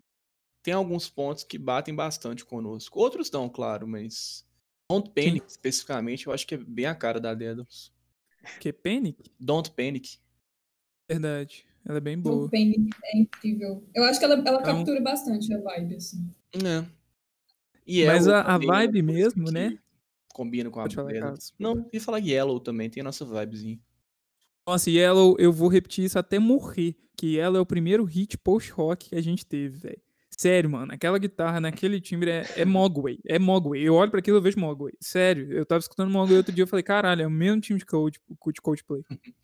[0.63, 2.99] tem alguns pontos que batem bastante conosco.
[2.99, 4.45] Outros não, claro, mas
[4.89, 7.91] Don't Panic, especificamente, eu acho que é bem a cara da Daedalus.
[8.59, 9.31] Que Panic?
[9.39, 10.19] Don't Panic.
[11.09, 11.65] Verdade.
[11.85, 12.49] Ela é bem O boa.
[12.53, 13.83] É incrível.
[13.93, 16.29] Eu acho que ela, ela um- captura bastante a vibe, assim.
[16.55, 16.85] É.
[17.85, 19.77] E Mas a- a é uma vibe mesmo, né?
[20.33, 20.87] Combina com a.
[20.89, 21.53] Carlos.
[21.59, 23.79] Não, ia falar Yellow também, tem a nossa vibezinha.
[24.65, 26.95] Nossa, Yellow, eu vou repetir isso até morrer.
[27.15, 30.01] Que Yellow é o primeiro hit post-rock que a gente teve, velho.
[30.35, 30.91] Sério, mano.
[30.93, 33.19] Aquela guitarra naquele timbre é, é Mogwai.
[33.27, 33.81] É Mogwai.
[33.81, 34.93] Eu olho pra aquilo e eu vejo Mogwai.
[34.99, 35.51] Sério.
[35.51, 38.17] Eu tava escutando Mogwai outro dia eu falei, caralho, é o mesmo time de Cold,
[38.51, 39.03] de Coldplay.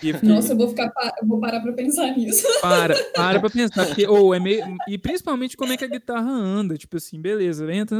[0.00, 2.46] Fiquei, Nossa, eu vou ficar pa- eu vou parar pra pensar nisso.
[2.60, 3.86] para, para pra pensar.
[3.86, 4.64] Porque, ou é meio.
[4.88, 6.76] E principalmente como é que a guitarra anda.
[6.76, 7.96] Tipo assim, beleza, entra.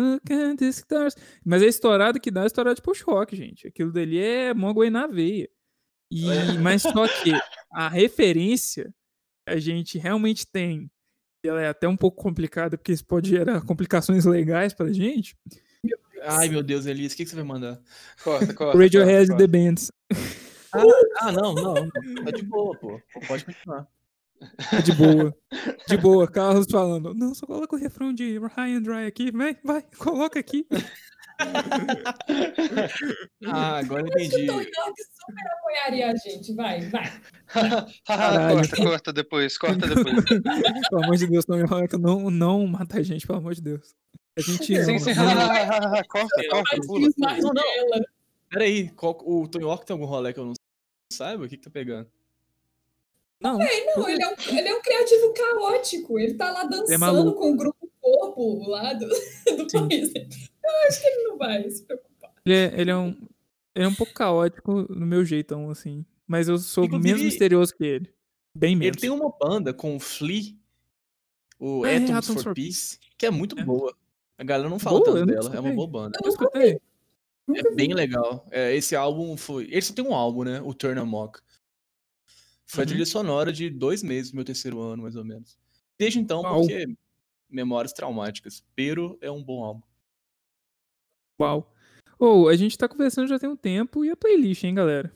[1.44, 3.66] Mas a estourada que dá é estourada de post-rock, gente.
[3.68, 5.48] Aquilo dali é Mogwai na veia.
[6.10, 6.24] E,
[6.62, 7.32] mas só que
[7.72, 8.92] a referência
[9.46, 10.90] a gente realmente tem,
[11.44, 15.36] e ela é até um pouco complicada, porque isso pode gerar complicações legais pra gente.
[16.22, 17.80] Ai, meu Deus, Elias, o que, que você vai mandar?
[18.22, 18.78] Corta, corta.
[18.78, 19.90] Radiohead corta, The Bands.
[21.18, 21.74] Ah, não, não.
[21.74, 22.24] não.
[22.24, 23.00] Tá de boa, pô.
[23.26, 23.86] Pode continuar.
[24.72, 25.36] É De boa.
[25.86, 26.26] De boa.
[26.28, 27.12] Carlos falando.
[27.14, 29.30] Não, só coloca o refrão de High and Dry aqui.
[29.30, 30.66] Vai, vai, coloca aqui.
[33.46, 34.46] Ah, agora eu O entendi.
[34.46, 36.54] Tony Hawk super apoiaria a gente.
[36.54, 37.04] Vai, vai.
[38.06, 38.56] Caralho.
[38.58, 40.24] corta, corta depois, corta depois.
[40.90, 43.94] Pelo amor de Deus, Tony Hawk, não, não mata a gente, pelo amor de Deus.
[44.38, 44.84] A gente ama.
[44.84, 47.08] sim, sim, mas- corta, corta, pula.
[47.18, 47.54] Margiela.
[48.48, 50.54] Peraí, o Tony Hawk tem algum rolê que eu não
[51.20, 51.44] saiba?
[51.44, 52.08] O que, que tá pegando?
[53.40, 53.62] Não, Não,
[54.08, 56.18] ele é, um, ele é um criativo caótico.
[56.18, 59.06] Ele tá lá dançando É com o grupo corpo lá do,
[59.56, 59.88] do Sim.
[59.88, 60.12] país.
[60.14, 62.32] Eu acho que ele não vai se preocupar.
[62.44, 63.16] ele é, ele é um.
[63.74, 66.04] Ele é um pouco caótico no meu jeitão, assim.
[66.26, 68.12] Mas eu sou Inclusive, menos misterioso que ele.
[68.54, 69.00] Bem Ele menos.
[69.00, 70.54] tem uma banda com o Flea,
[71.58, 73.64] o É, Atoms Atoms for for Peace, que é muito É.
[73.64, 73.94] boa.
[74.36, 75.12] A galera não fala Boa?
[75.20, 76.18] tanto dela, é uma boa banda.
[76.22, 76.80] Eu escutei.
[77.56, 78.46] É bem legal.
[78.50, 79.64] É, esse álbum foi.
[79.64, 80.60] Ele só tem um álbum, né?
[80.60, 81.38] O Turn Amok.
[82.66, 82.88] Foi a Uhum.
[82.88, 85.58] trilha sonora de dois meses do meu terceiro ano, mais ou menos.
[85.98, 86.60] Desde então, Uau.
[86.60, 86.86] porque
[87.48, 88.62] memórias traumáticas.
[88.76, 89.82] Pero é um bom álbum.
[91.40, 91.74] Uau.
[92.18, 95.12] Ou, a gente tá conversando já tem um tempo e a playlist, hein, galera?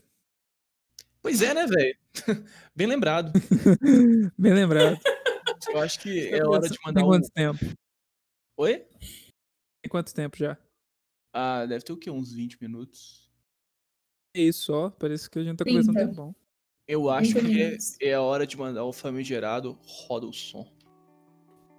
[1.23, 1.97] Pois é, né, velho?
[2.75, 3.33] Bem lembrado.
[4.39, 4.99] Bem lembrado.
[5.69, 7.13] Eu acho que é hora de mandar Tem um.
[7.13, 7.59] quanto tempo?
[8.57, 8.79] Oi?
[9.83, 10.57] Tem quanto tempo já?
[11.37, 12.11] Ah, deve ter o quê?
[12.11, 13.29] Uns 20 minutos.
[14.37, 14.91] É isso só.
[14.91, 15.81] Parece que a gente tá 30.
[15.81, 16.37] conversando um tempão.
[16.87, 17.49] Eu acho 30
[17.99, 20.65] que é, é a hora de mandar o famigerado roda o som.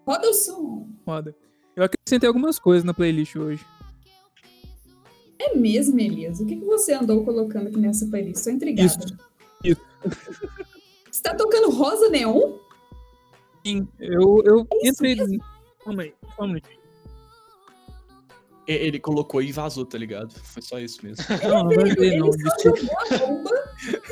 [0.06, 0.90] Roda o som.
[1.08, 1.34] Roda.
[1.74, 3.66] Eu acrescentei algumas coisas na playlist hoje.
[5.40, 6.40] É mesmo, Elias?
[6.42, 8.44] O que, que você andou colocando aqui nessa playlist?
[8.44, 8.90] Tô intrigada.
[9.64, 9.82] Isso.
[11.10, 12.58] Você tá tocando Rosa Neon?
[13.66, 15.18] Sim, eu, eu É isso entrei.
[15.84, 16.80] Calma aí, minutinho.
[16.80, 16.85] E-
[18.68, 20.34] Ele colocou e vazou, tá ligado?
[20.34, 21.24] Foi só isso mesmo.
[21.48, 22.32] Não, não vai ver, Ele não.
[22.32, 22.40] só
[22.76, 23.52] jogou a bomba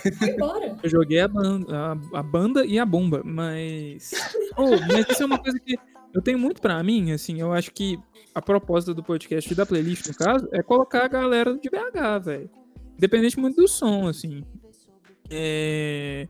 [0.06, 0.78] e foi embora.
[0.84, 4.12] Eu joguei a banda, a, a banda e a bomba, mas.
[4.56, 5.76] Oh, mas isso é uma coisa que
[6.14, 7.98] eu tenho muito pra mim, assim, eu acho que
[8.36, 12.24] a proposta do podcast e da playlist, no caso, é colocar a galera de BH,
[12.24, 12.50] velho.
[12.96, 14.44] Independente muito do som, assim.
[15.32, 16.28] É.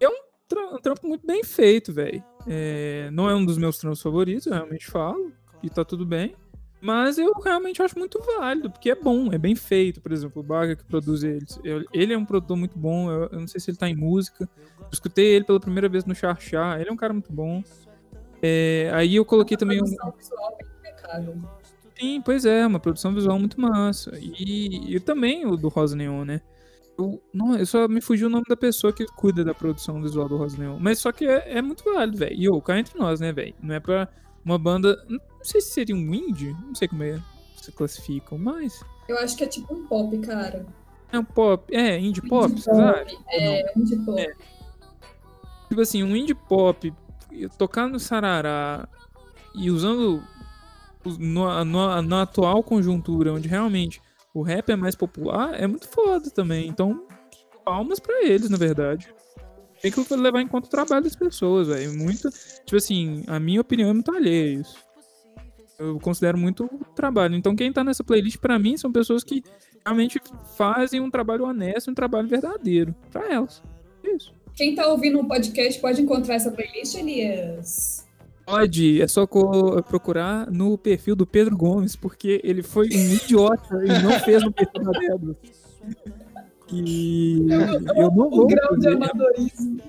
[0.00, 0.16] É um,
[0.48, 2.22] tra- um trampo muito bem feito, velho.
[2.48, 6.34] É, Não é um dos meus trampos favoritos, eu realmente falo, e tá tudo bem.
[6.84, 10.02] Mas eu realmente acho muito válido, porque é bom, é bem feito.
[10.02, 11.58] Por exemplo, o Baga que produz eles.
[11.64, 13.96] eu- Ele é um produtor muito bom, eu, eu não sei se ele tá em
[13.96, 14.46] música.
[14.78, 17.62] Eu escutei ele pela primeira vez no Charchá, ele é um cara muito bom.
[18.42, 19.84] É, aí eu coloquei também um.
[19.84, 21.42] Produção visual bem impecável.
[21.98, 24.10] Sim, pois é, uma produção visual muito massa.
[24.20, 26.42] E, e também o do Rosa Neon, né?
[26.98, 30.28] Eu, não, eu só me fugiu o nome da pessoa que cuida da produção visual
[30.28, 30.76] do Rosa Neon.
[30.78, 32.34] Mas só que é, é muito válido, velho.
[32.36, 33.54] E ô, cá entre nós, né, velho?
[33.62, 34.06] Não é pra
[34.44, 34.96] uma banda.
[35.44, 37.22] Não sei se seria um indie, não sei como é
[37.60, 38.82] se classificam, mas.
[39.06, 40.64] Eu acho que é tipo um pop, cara.
[41.12, 41.74] É um pop.
[41.76, 43.22] É, indie pop, Indie acham?
[43.28, 44.18] É, indie pop.
[44.18, 44.32] É.
[45.68, 46.92] Tipo assim, um indie pop
[47.58, 48.88] tocar no Sarará
[49.54, 50.22] e usando
[51.18, 54.00] no, no- na atual conjuntura, onde realmente
[54.32, 56.66] o rap é mais popular, é muito foda também.
[56.68, 57.06] Então,
[57.66, 59.14] palmas pra eles, na verdade.
[59.82, 61.92] Tem que levar em conta o trabalho das pessoas, velho.
[61.98, 62.30] Muito.
[62.64, 64.82] Tipo assim, a minha opinião é muito alheia isso.
[65.78, 67.34] Eu considero muito o trabalho.
[67.34, 69.42] Então, quem tá nessa playlist, pra mim, são pessoas que
[69.84, 70.20] realmente
[70.56, 72.94] fazem um trabalho honesto, um trabalho verdadeiro.
[73.10, 73.62] Pra elas.
[74.04, 74.32] É Isso.
[74.54, 78.06] Quem tá ouvindo o podcast pode encontrar essa playlist, Elias.
[78.46, 84.02] Pode, é só procurar no perfil do Pedro Gomes, porque ele foi um idiota e
[84.02, 85.36] não fez no perfil da Débora.
[86.72, 87.46] E
[87.94, 89.80] eu não O vou grau de amadorismo.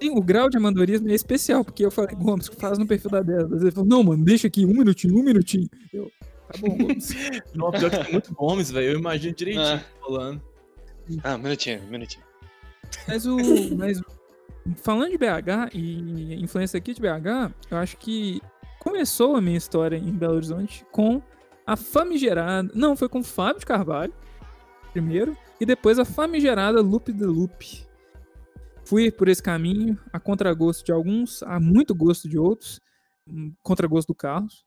[0.00, 3.22] Sim, o grau de amadorismo é especial, porque eu falei, Gomes, faz no perfil da
[3.22, 3.60] Débora.
[3.60, 5.68] Ele falou, não, mano, deixa aqui, um minutinho, um minutinho.
[5.92, 6.10] Eu,
[6.52, 7.08] tá bom, Gomes.
[7.54, 8.92] Não, pior que tem muito Gomes, velho.
[8.92, 9.82] Eu imagino direitinho Ah.
[10.00, 10.42] falando.
[11.22, 12.24] Ah, um minutinho, um minutinho.
[13.08, 13.36] Mas o.
[13.76, 14.00] Mas,
[14.76, 18.40] falando de BH e influência aqui de BH, eu acho que
[18.80, 21.22] começou a minha história em Belo Horizonte com
[21.66, 22.70] a famigerada.
[22.74, 24.12] Não, foi com o Fábio de Carvalho,
[24.92, 27.84] primeiro, e depois a famigerada Loop the Loop.
[28.84, 32.80] Fui por esse caminho, a contragosto de alguns, a muito gosto de outros,
[33.26, 34.64] hum, contragosto do Carlos.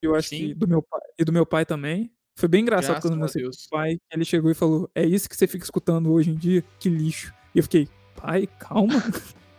[0.00, 0.38] Eu acho Sim.
[0.38, 2.10] que do meu pai e do meu pai também.
[2.36, 3.66] Foi bem engraçado Graças quando você Deus.
[3.68, 6.62] pai, ele chegou e falou: É isso que você fica escutando hoje em dia?
[6.78, 7.34] Que lixo.
[7.54, 8.94] E eu fiquei, pai, calma.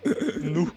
[0.42, 0.72] Nu.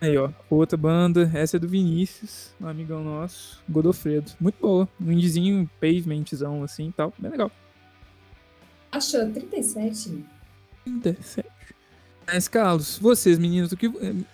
[0.00, 4.32] Aí, ó, outra banda, essa é do Vinícius, um amigão nosso, Godofredo.
[4.38, 4.88] Muito boa.
[5.00, 7.12] Um indiezinho, pavementzão assim e tal.
[7.18, 7.50] Bem legal.
[8.92, 10.24] Acha 37.
[10.84, 11.48] 37.
[12.26, 13.86] Mas, Carlos, vocês, meninos, o que.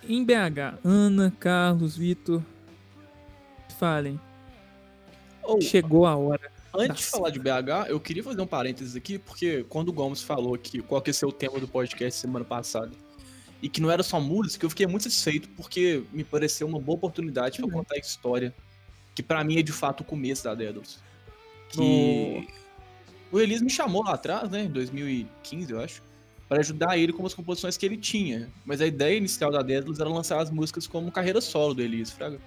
[0.08, 2.42] Em BH, Ana, Carlos, Vitor.
[3.78, 4.20] Falem.
[5.42, 6.50] Ou, Chegou a hora.
[6.74, 10.22] antes de falar de BH, eu queria fazer um parênteses aqui, porque quando o Gomes
[10.22, 12.92] falou que qual que ia ser o tema do podcast semana passada,
[13.62, 16.96] e que não era só música, eu fiquei muito satisfeito, porque me pareceu uma boa
[16.96, 17.72] oportunidade pra Uhum.
[17.72, 18.54] contar a história,
[19.14, 20.98] que pra mim é de fato o começo da Daedalus.
[21.70, 22.46] Que
[23.32, 26.02] o Elias me chamou lá atrás, né, em 2015, eu acho,
[26.50, 28.50] para ajudar ele com as composições que ele tinha.
[28.64, 32.10] Mas a ideia inicial da Daedalus era lançar as músicas como carreira solo do Elias
[32.10, 32.40] Fraga.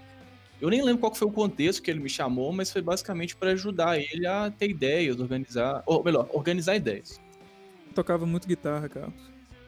[0.60, 3.52] Eu nem lembro qual foi o contexto que ele me chamou, mas foi basicamente para
[3.52, 7.18] ajudar ele a ter ideias, organizar, ou melhor, organizar ideias.
[7.96, 9.14] Tocava muito guitarra, Carlos.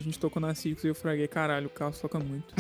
[0.02, 2.54] A gente tocou na Six e eu fraguei, caralho, o Carlos toca muito.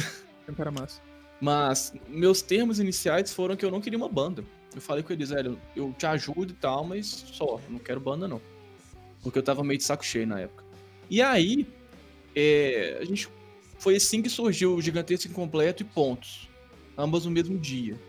[0.47, 1.01] É um cara massa.
[1.41, 4.45] Mas meus termos iniciais foram que eu não queria uma banda.
[4.73, 7.99] Eu falei com eles, velho, eu te ajudo e tal, mas só, eu não quero
[7.99, 8.41] banda não.
[9.21, 10.64] Porque eu tava meio de saco cheio na época.
[11.09, 11.67] E aí,
[12.35, 13.27] é, a gente
[13.77, 16.49] foi assim que surgiu o Gigantesco Incompleto e Pontos.
[16.97, 17.99] Ambas no mesmo dia.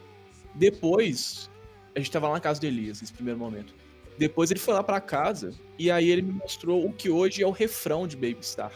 [0.54, 1.50] Depois,
[1.94, 3.74] a gente tava lá na casa do Elias, nesse primeiro momento.
[4.18, 7.46] Depois ele foi lá pra casa e aí ele me mostrou o que hoje é
[7.46, 8.72] o refrão de Baby Star.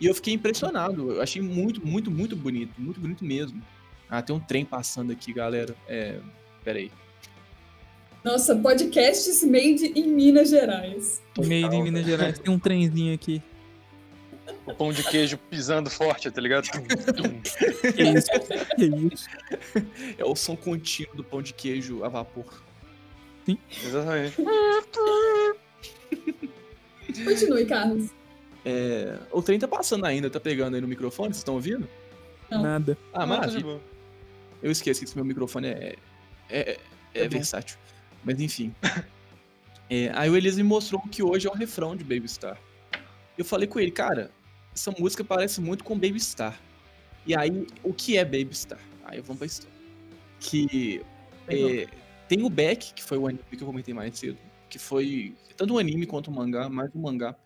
[0.00, 1.12] E eu fiquei impressionado.
[1.12, 2.72] Eu achei muito, muito, muito bonito.
[2.78, 3.62] Muito bonito mesmo.
[4.08, 5.74] Ah, tem um trem passando aqui, galera.
[5.88, 6.20] É.
[6.62, 6.90] Peraí.
[8.24, 11.22] Nossa, podcasts made em Minas Gerais.
[11.34, 12.06] Total, em Minas.
[12.06, 12.38] Gerais.
[12.38, 13.42] Tem um trenzinho aqui.
[14.66, 16.66] O pão de queijo pisando forte, tá ligado?
[16.70, 17.40] Tum, tum.
[17.92, 18.28] Que isso?
[18.76, 19.28] Que isso?
[20.16, 22.62] É o som contínuo do pão de queijo a vapor.
[23.84, 24.36] Exatamente.
[27.24, 28.10] Continue, Carlos.
[28.64, 31.86] É, o trem tá passando ainda, tá pegando aí no microfone, vocês estão ouvindo?
[32.50, 32.62] Não.
[32.62, 32.96] Nada.
[33.12, 33.62] Ah, tá maravilha.
[33.62, 33.80] boa.
[34.62, 35.96] Eu esqueci que esse meu microfone é,
[36.48, 36.78] é,
[37.12, 37.76] é, é versátil.
[38.24, 38.74] Mas enfim.
[39.90, 42.58] É, aí o Elias me mostrou que hoje é o refrão de Baby Star.
[43.36, 44.30] Eu falei com ele, cara,
[44.74, 46.58] essa música parece muito com Baby Star.
[47.26, 48.80] E aí, o que é Baby Star?
[49.04, 49.76] Aí vamos pra história.
[50.40, 51.02] Que
[51.46, 51.86] é,
[52.28, 55.74] tem o Beck, que foi o anime que eu comentei mais cedo, que foi tanto
[55.74, 57.36] um anime quanto um mangá, mais um mangá,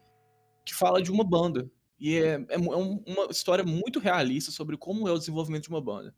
[0.65, 1.71] que fala de uma banda.
[2.01, 5.81] E é, é, é uma história muito realista sobre como é o desenvolvimento de uma
[5.81, 6.15] banda.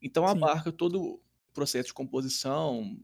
[0.00, 0.76] Então abarca Sim.
[0.76, 1.20] todo o
[1.52, 2.96] processo de composição,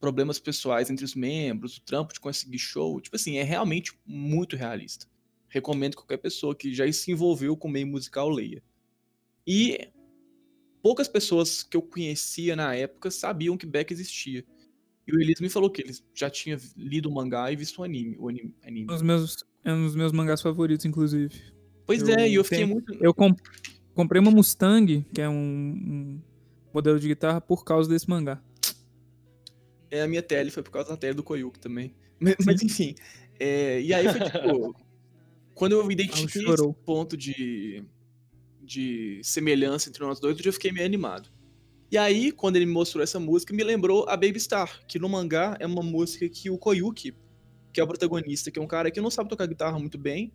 [0.00, 3.00] problemas pessoais entre os membros, o trampo de conseguir show.
[3.00, 5.06] Tipo assim, é realmente muito realista.
[5.48, 8.62] Recomendo que qualquer pessoa que já se envolveu com o meio musical leia.
[9.46, 9.88] E
[10.82, 14.44] poucas pessoas que eu conhecia na época sabiam que Beck existia.
[15.06, 17.84] E o Elias me falou que ele já tinha lido o mangá e visto o
[17.84, 18.16] anime.
[18.18, 18.86] O anime, anime.
[18.86, 21.32] Dos meus, é um dos meus mangás favoritos, inclusive.
[21.86, 22.92] Pois eu é, e eu fiquei tenho, muito.
[23.00, 23.38] Eu comp
[23.94, 26.22] comprei uma Mustang, que é um, um,
[26.74, 28.42] modelo de guitarra, por causa desse mangá.
[29.90, 31.94] É, a minha tele foi por causa da tele do Koyuki também.
[32.18, 32.94] Mas, mas enfim.
[33.38, 34.74] É, e aí foi tipo.
[35.54, 37.84] quando eu identifiquei esse ponto de,
[38.62, 41.30] de semelhança entre nós dois, eu já fiquei meio animado.
[41.90, 45.08] E aí, quando ele me mostrou essa música, me lembrou a Baby Star, que no
[45.08, 47.14] mangá é uma música que o Koyuki,
[47.72, 50.32] que é o protagonista, que é um cara que não sabe tocar guitarra muito bem,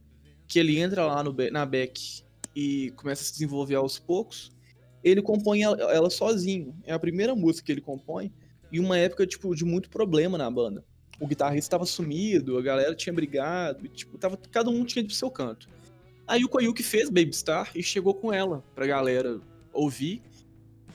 [0.47, 2.23] que ele entra lá no, na Beck
[2.55, 4.51] e começa a se desenvolver aos poucos,
[5.03, 6.75] ele compõe ela sozinho.
[6.83, 8.31] É a primeira música que ele compõe,
[8.71, 10.83] e uma época, tipo, de muito problema na banda.
[11.19, 15.13] O guitarrista estava sumido, a galera tinha brigado, e, tipo, tava, cada um tinha pro
[15.13, 15.67] seu canto.
[16.27, 19.39] Aí o Koyuki fez Baby Star e chegou com ela pra galera
[19.73, 20.21] ouvir,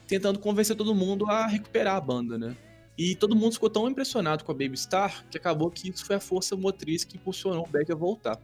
[0.07, 2.57] tentando convencer todo mundo a recuperar a banda, né?
[2.97, 6.16] E todo mundo ficou tão impressionado com a Baby Star que acabou que isso foi
[6.16, 8.41] a força motriz que impulsionou o Beck a voltar.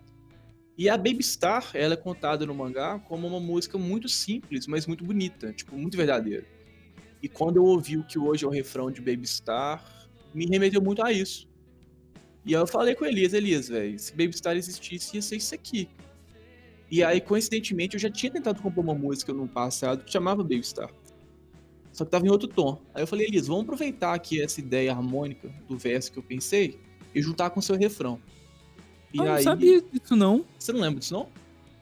[0.76, 4.86] E a Baby Star, ela é contada no mangá como uma música muito simples, mas
[4.86, 6.46] muito bonita, tipo, muito verdadeira.
[7.22, 9.82] E quando eu ouvi o que hoje é o refrão de Baby Star,
[10.34, 11.48] me remeteu muito a isso.
[12.44, 15.54] E aí eu falei com Elias, Elias, velho, se Baby Star existisse, ia ser isso
[15.54, 15.88] aqui.
[16.90, 20.64] E aí, coincidentemente, eu já tinha tentado compor uma música no passado que chamava Baby
[20.64, 20.90] Star.
[21.92, 22.82] Só que tava em outro tom.
[22.94, 26.78] Aí eu falei, Elias, vamos aproveitar aqui essa ideia harmônica do verso que eu pensei
[27.14, 28.20] e juntar com o seu refrão.
[29.12, 29.30] E eu aí...
[29.30, 30.44] não sabia disso, não.
[30.58, 31.28] Você não lembra disso, não?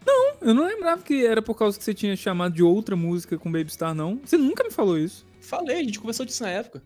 [0.06, 3.38] Não, eu não lembrava que era por causa que você tinha chamado de outra música
[3.38, 4.20] com Baby Star, não.
[4.24, 5.26] Você nunca me falou isso.
[5.40, 6.82] Falei, a gente conversou disso na época.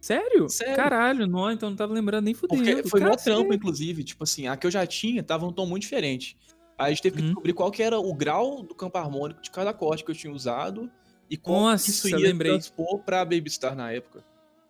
[0.00, 0.48] Sério?
[0.50, 0.76] Sério?
[0.76, 2.62] Caralho, não, então não tava lembrando nem fudendo.
[2.62, 4.04] Porque foi mó trampo, inclusive.
[4.04, 6.36] Tipo assim, a que eu já tinha tava num tom muito diferente.
[6.76, 7.28] Aí a gente teve que uhum.
[7.28, 10.32] descobrir qual que era o grau do campo harmônico de cada acorde que eu tinha
[10.32, 10.90] usado
[11.30, 12.52] e como Nossa, isso ia lembrei.
[12.52, 14.24] transpor pra Baby Star na época.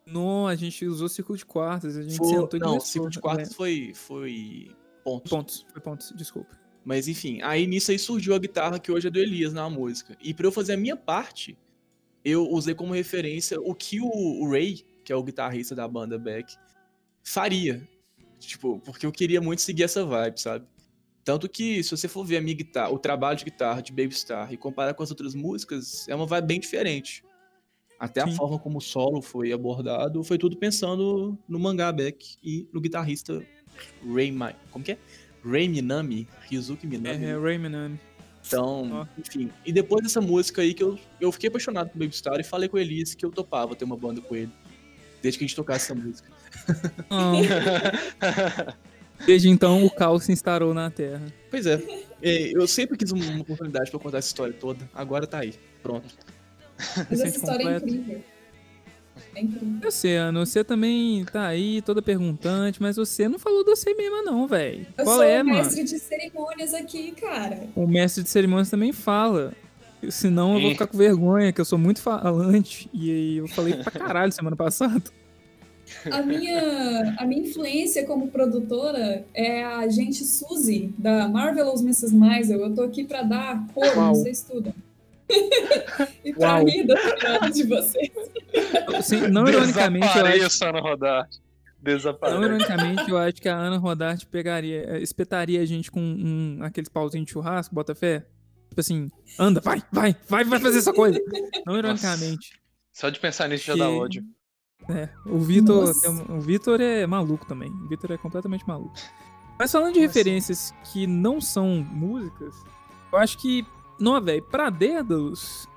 [0.06, 3.50] Não, a gente usou círculo de quartas, a gente foi, sentou Não, círculo de quartas
[3.50, 3.54] é.
[3.54, 4.70] foi, foi
[5.02, 5.30] pontos.
[5.30, 6.56] Pontos, foi pontos, desculpa.
[6.84, 10.16] Mas enfim, aí nisso aí surgiu a guitarra que hoje é do Elias na música.
[10.22, 11.56] E para eu fazer a minha parte,
[12.24, 16.54] eu usei como referência o que o, Ray, que é o guitarrista da banda Beck,
[17.22, 17.86] faria.
[18.40, 20.66] Tipo, porque eu queria muito seguir essa vibe, sabe?
[21.24, 24.14] Tanto que, se você for ver a minha guitarra, o trabalho de guitarra de Baby
[24.14, 27.24] Star e comparar com as outras músicas, é uma vibe bem diferente.
[27.98, 28.32] Até Sim.
[28.32, 32.80] a forma como o solo foi abordado, foi tudo pensando no mangá Beck e no
[32.80, 33.42] guitarrista
[34.06, 34.54] Ray Mai.
[34.70, 34.98] Como que é?
[35.42, 36.28] Ray Minami?
[36.50, 37.24] Ryuzuki Minami.
[37.24, 37.98] É, é Ray Minami.
[38.46, 39.20] Então, oh.
[39.20, 39.50] enfim.
[39.64, 42.68] E depois dessa música aí que eu, eu fiquei apaixonado por Baby Star e falei
[42.68, 44.52] com o Elise que eu topava ter uma banda com ele.
[45.22, 46.28] Desde que a gente tocasse essa música.
[47.10, 47.32] Oh.
[49.26, 51.32] Desde então o caos se instaurou na Terra.
[51.50, 51.80] Pois é.
[52.20, 54.88] Eu sempre quis uma oportunidade para contar essa história toda.
[54.92, 55.54] Agora tá aí.
[55.82, 56.14] Pronto.
[57.08, 57.96] Mas essa história é incrível.
[57.96, 58.33] É incrível.
[59.82, 64.22] Você, Ana, você também tá aí, toda perguntante, mas você não falou do você mesma,
[64.22, 64.86] não, velho.
[64.96, 65.58] Qual é, mano?
[65.58, 67.66] Eu sou o mestre de cerimônias aqui, cara.
[67.74, 69.52] O mestre de cerimônias também fala.
[70.10, 72.88] Senão eu vou ficar com vergonha, que eu sou muito falante.
[72.92, 75.02] E eu falei pra caralho semana passada.
[76.10, 82.14] A minha, a minha influência como produtora é a gente Suzy, da Marvelous Mrs.
[82.14, 82.60] Maisel.
[82.60, 84.14] Eu tô aqui para dar cor, Uau.
[84.14, 84.74] sei estudam.
[86.24, 86.64] e pra Uau.
[86.66, 86.86] rir
[87.52, 88.10] de vocês.
[89.02, 90.64] Sim, não ironicamente, eu acho...
[90.64, 91.42] Ana Rodarte.
[91.80, 92.38] Desapareça.
[92.38, 96.58] Não ironicamente, eu acho que a Ana Rodarte pegaria, eh, espetaria a gente com um,
[96.62, 98.26] aqueles pauzinhos de churrasco, bota fé.
[98.70, 101.20] Tipo assim, anda, vai, vai, vai, vai fazer essa coisa.
[101.66, 102.52] Não ironicamente.
[102.52, 102.64] Nossa.
[102.92, 104.24] Só de pensar nisso já dá ódio.
[104.88, 105.92] É, o Vitor,
[106.28, 107.70] o Vitor é maluco também.
[107.70, 108.94] O Vitor é completamente maluco.
[109.58, 110.08] Mas falando de Nossa.
[110.08, 112.54] referências que não são músicas,
[113.12, 113.64] eu acho que,
[113.98, 115.68] não, velho, pra Dédalus,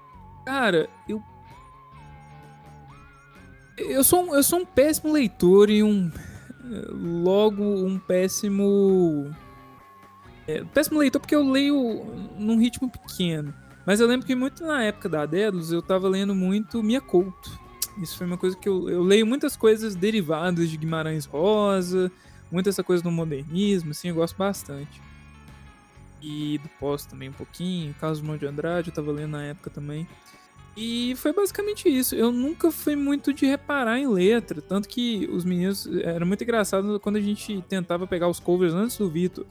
[0.46, 1.22] cara, eu
[3.78, 6.12] eu sou, um, eu sou um péssimo leitor e um
[7.24, 9.32] logo um péssimo
[10.48, 12.06] é, péssimo leitor porque eu leio
[12.38, 13.54] num ritmo pequeno.
[13.86, 17.58] Mas eu lembro que muito na época da Dédalus eu tava lendo muito Mia Couto.
[18.02, 22.12] Isso foi uma coisa que eu, eu leio muitas coisas derivadas de Guimarães Rosa,
[22.52, 25.02] muita essa coisa do modernismo, assim, eu gosto bastante.
[26.22, 27.94] E do pós também um pouquinho.
[27.96, 30.08] Carlos Mão de Andrade, eu tava lendo na época também.
[30.76, 32.14] E foi basicamente isso.
[32.14, 34.62] Eu nunca fui muito de reparar em letra.
[34.62, 35.88] Tanto que os meninos.
[36.04, 39.46] Era muito engraçado quando a gente tentava pegar os covers antes do Vitor.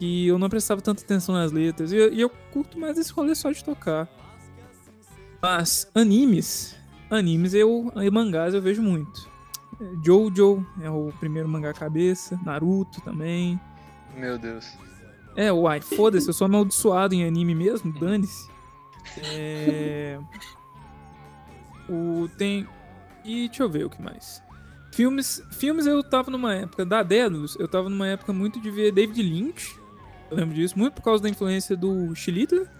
[0.00, 1.90] E eu não prestava tanta atenção nas letras.
[1.90, 4.08] E eu, e eu curto mais esse rolê só de tocar.
[5.42, 6.76] Mas animes.
[7.10, 7.92] Animes eu.
[7.96, 9.28] E mangás eu vejo muito.
[10.04, 12.38] Jojo é o primeiro mangá cabeça.
[12.44, 13.60] Naruto também.
[14.16, 14.72] Meu Deus.
[15.36, 18.48] É, uai, foda-se, eu sou amaldiçoado em anime mesmo, dane-se.
[19.32, 20.18] É...
[21.88, 22.66] O, tem.
[23.24, 24.42] E deixa eu ver o que mais.
[24.92, 28.92] Filmes, filmes eu tava numa época, da Dédalus, eu tava numa época muito de ver
[28.92, 29.78] David Lynch.
[30.30, 32.70] Eu lembro disso, muito por causa da influência do Chilita.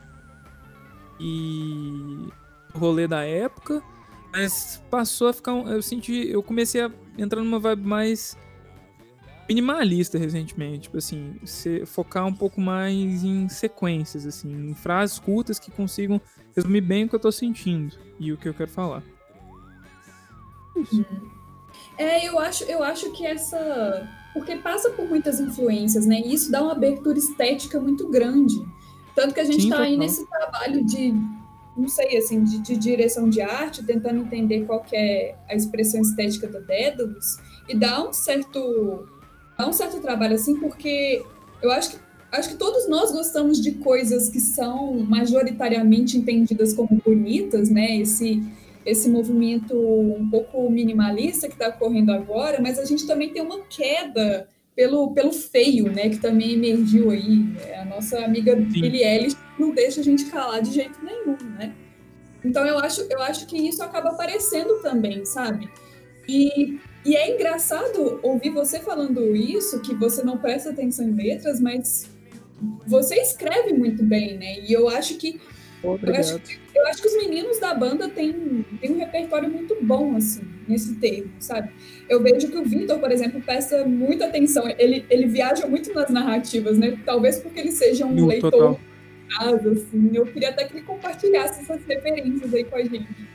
[1.18, 2.28] E
[2.74, 3.82] o rolê da época.
[4.32, 5.52] Mas passou a ficar.
[5.52, 6.28] Eu senti.
[6.28, 8.36] Eu comecei a entrar numa vibe mais
[9.48, 11.36] minimalista recentemente, tipo assim,
[11.86, 16.20] focar um pouco mais em sequências, assim, em frases curtas que consigam
[16.54, 19.02] resumir bem o que eu tô sentindo e o que eu quero falar.
[20.76, 21.04] Isso.
[21.96, 24.08] É, eu acho, eu acho que essa.
[24.32, 26.20] Porque passa por muitas influências, né?
[26.24, 28.54] E isso dá uma abertura estética muito grande.
[29.14, 31.14] Tanto que a gente está aí nesse trabalho de,
[31.76, 36.48] não sei, assim, de, de, direção de arte, tentando entender qual é a expressão estética
[36.48, 37.36] da Dédalus,
[37.68, 39.08] e dá um certo
[39.58, 41.22] dá um certo trabalho assim, porque
[41.62, 47.00] eu acho que acho que todos nós gostamos de coisas que são majoritariamente entendidas como
[47.04, 47.96] bonitas, né?
[47.96, 48.42] Esse
[48.84, 53.60] esse movimento um pouco minimalista que está ocorrendo agora, mas a gente também tem uma
[53.60, 54.46] queda
[54.76, 56.10] pelo, pelo feio, né?
[56.10, 57.44] Que também emergiu aí.
[57.80, 61.74] A nossa amiga Billie Eilish não deixa a gente calar de jeito nenhum, né?
[62.44, 65.68] Então eu acho, eu acho que isso acaba aparecendo também, sabe?
[66.28, 71.60] E e é engraçado ouvir você falando isso, que você não presta atenção em letras,
[71.60, 72.08] mas
[72.86, 74.60] você escreve muito bem, né?
[74.60, 75.40] E eu acho que.
[75.82, 76.40] Eu acho,
[76.74, 80.94] eu acho, que os meninos da banda têm, têm um repertório muito bom, assim, nesse
[80.94, 81.68] termo, sabe?
[82.08, 84.66] Eu vejo que o Vitor, por exemplo, presta muita atenção.
[84.78, 86.98] Ele, ele viaja muito nas narrativas, né?
[87.04, 88.80] Talvez porque ele seja um leitor
[89.36, 90.10] caso, assim.
[90.14, 93.28] Eu queria até que ele compartilhasse essas referências aí com a gente.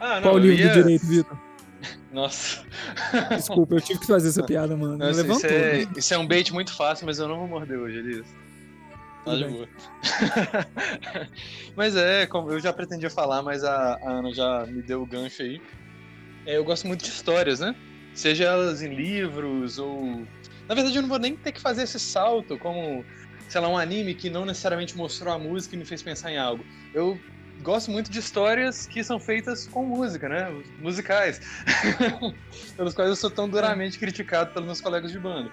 [0.00, 0.68] Ah, não, Qual livro ia...
[0.68, 1.51] do direito, Vitor?
[2.12, 2.62] Nossa.
[3.30, 4.98] Desculpa, eu tive que fazer essa piada, mano.
[4.98, 5.92] Nossa, levantou, isso, é, né?
[5.96, 8.26] isso, é, um bait muito fácil, mas eu não vou morder hoje, Elias.
[9.24, 9.68] Tá de boa.
[11.74, 15.06] mas é, como eu já pretendia falar, mas a, a Ana já me deu o
[15.06, 15.62] gancho aí.
[16.44, 17.74] É, eu gosto muito de histórias, né?
[18.14, 20.26] Seja elas em livros ou.
[20.68, 23.04] Na verdade, eu não vou nem ter que fazer esse salto como,
[23.48, 26.36] sei lá, um anime que não necessariamente mostrou a música e me fez pensar em
[26.36, 26.64] algo.
[26.92, 27.18] Eu
[27.60, 30.50] gosto muito de histórias que são feitas com música, né?
[30.80, 31.40] Musicais.
[32.76, 35.50] Pelos quais eu sou tão duramente criticado pelos meus colegas de banda.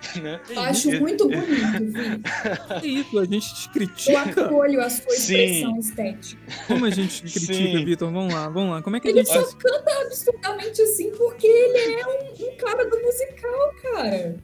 [0.20, 0.40] Né?
[0.56, 1.44] Acho muito bonito,
[2.82, 4.40] É isso, a gente te critica.
[4.40, 5.78] Eu acolho a sua expressão Sim.
[5.78, 6.42] estética.
[6.66, 8.10] Como a gente te critica, Vitor?
[8.10, 8.82] Vamos lá, vamos lá.
[8.82, 12.56] Como é que ele a gente só canta absurdamente assim porque ele é um, um
[12.56, 14.36] cara do musical, cara.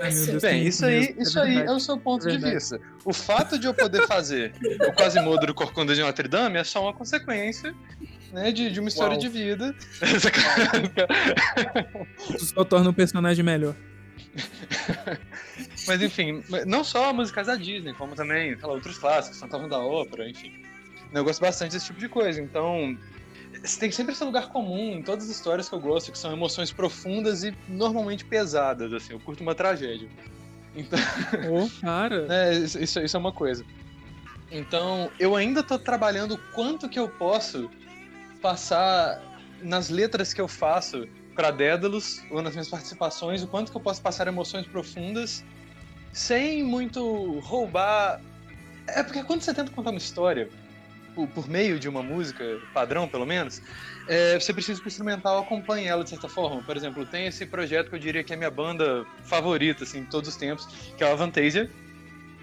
[0.00, 2.80] Ai, Deus, Bem, isso aí, isso é aí é o seu ponto é de vista.
[3.04, 4.52] O fato de eu poder fazer
[4.88, 7.74] o Quasimodo do Corcunda de Notre Dame é só uma consequência
[8.32, 9.20] né, de, de uma história Uau.
[9.20, 9.74] de vida.
[12.34, 13.74] Isso só torna o personagem melhor.
[15.86, 20.28] Mas enfim, não só músicas da Disney, como também lá, outros clássicos, Fantasma da Ópera,
[20.28, 20.52] enfim.
[21.12, 22.40] Eu gosto bastante desse tipo de coisa.
[22.40, 22.98] Então,
[23.74, 26.72] tem sempre esse lugar comum em todas as histórias que eu gosto, que são emoções
[26.72, 29.14] profundas e normalmente pesadas, assim.
[29.14, 30.08] Eu curto uma tragédia.
[30.74, 30.98] Então...
[31.50, 32.26] Oh, cara!
[32.30, 33.64] é, isso, isso é uma coisa.
[34.50, 37.68] Então, eu ainda tô trabalhando o quanto que eu posso
[38.40, 39.20] passar
[39.62, 43.80] nas letras que eu faço para Dédalus ou nas minhas participações, o quanto que eu
[43.80, 45.44] posso passar emoções profundas
[46.12, 48.20] sem muito roubar.
[48.88, 50.48] É porque quando você tenta contar uma história,
[51.16, 52.44] por, por meio de uma música
[52.74, 53.62] padrão, pelo menos,
[54.06, 56.62] é, você precisa que o instrumental acompanhe ela de certa forma.
[56.62, 60.10] Por exemplo, tem esse projeto que eu diria que é minha banda favorita, assim, de
[60.10, 61.70] todos os tempos, que é o Avantasia.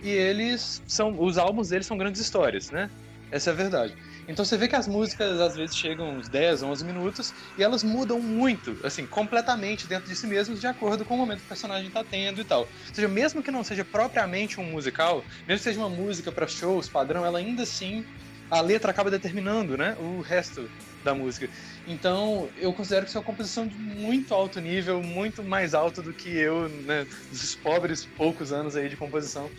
[0.01, 1.17] E eles são.
[1.17, 2.89] Os álbuns deles são grandes histórias, né?
[3.32, 3.95] Essa é a verdade.
[4.28, 7.84] Então você vê que as músicas às vezes chegam uns 10, 11 minutos e elas
[7.84, 11.49] mudam muito, assim, completamente dentro de si mesmas, de acordo com o momento que o
[11.49, 12.61] personagem está tendo e tal.
[12.61, 16.47] Ou seja, mesmo que não seja propriamente um musical, mesmo que seja uma música para
[16.47, 18.05] shows padrão, ela ainda assim
[18.54, 20.70] a letra acaba determinando, né, o resto
[21.04, 21.49] da música.
[21.88, 26.01] Então, eu considero que isso é uma composição de muito alto nível, muito mais alto
[26.04, 29.49] do que eu, né, dos pobres poucos anos aí de composição,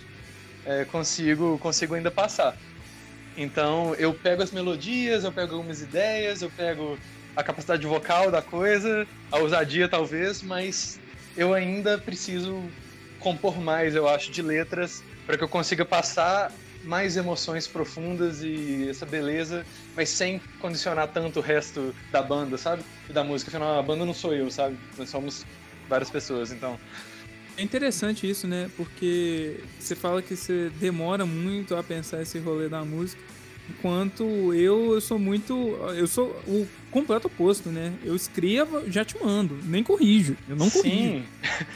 [0.64, 2.57] é, consigo, consigo ainda passar.
[3.36, 6.97] Então, eu pego as melodias, eu pego algumas ideias, eu pego
[7.34, 11.01] a capacidade vocal da coisa, a ousadia talvez, mas
[11.36, 12.70] eu ainda preciso
[13.18, 16.53] compor mais, eu acho, de letras para que eu consiga passar
[16.85, 19.64] mais emoções profundas e essa beleza,
[19.97, 22.82] mas sem condicionar tanto o resto da banda, sabe?
[23.09, 23.51] E da música.
[23.51, 24.76] Afinal, a banda não sou eu, sabe?
[24.97, 25.45] Nós somos
[25.89, 26.78] várias pessoas, então.
[27.57, 28.70] É interessante isso, né?
[28.76, 33.22] Porque você fala que você demora muito a pensar esse rolê da música.
[33.68, 35.54] Enquanto eu, eu sou muito.
[35.96, 37.92] Eu sou o completo oposto, né?
[38.04, 40.36] Eu escrevo, já te mando, nem corrijo.
[40.48, 40.96] Eu não corrijo.
[40.96, 41.24] Sim.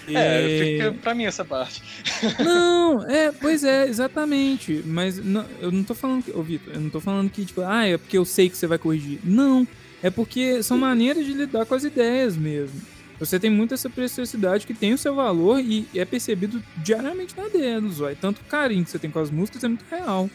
[0.08, 1.82] É, fica pra mim essa parte.
[2.42, 4.82] Não, é, pois é, exatamente.
[4.84, 6.32] Mas não, eu não tô falando que.
[6.32, 8.66] Ô, Vitor, eu não tô falando que, tipo, ah, é porque eu sei que você
[8.66, 9.20] vai corrigir.
[9.22, 9.68] Não.
[10.02, 12.80] É porque são maneiras de lidar com as ideias mesmo.
[13.20, 17.48] Você tem muita essa preciosidade que tem o seu valor e é percebido diariamente na
[17.48, 18.14] dedos, vai.
[18.14, 20.30] Tanto o carinho que você tem com as músicas é muito real.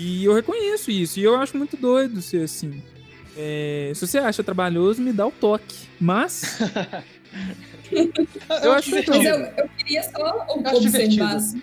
[0.00, 2.82] E eu reconheço isso, e eu acho muito doido ser assim.
[3.36, 5.88] É, se você acha trabalhoso, me dá o toque.
[6.00, 6.58] Mas.
[8.64, 11.60] eu acho Mas eu, eu queria só observar assim,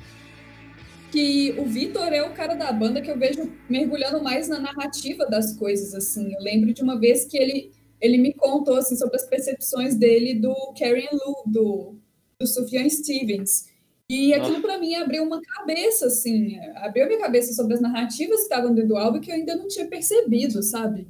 [1.11, 5.25] que o Vitor é o cara da banda que eu vejo mergulhando mais na narrativa
[5.25, 5.95] das coisas.
[5.95, 6.31] assim.
[6.31, 10.35] Eu lembro de uma vez que ele, ele me contou assim, sobre as percepções dele
[10.35, 11.95] do Karen Lou, do,
[12.39, 13.65] do Sufjan Stevens.
[14.09, 18.43] E aquilo para mim abriu uma cabeça, assim, abriu minha cabeça sobre as narrativas que
[18.43, 21.05] estavam dentro do álbum que eu ainda não tinha percebido, sabe?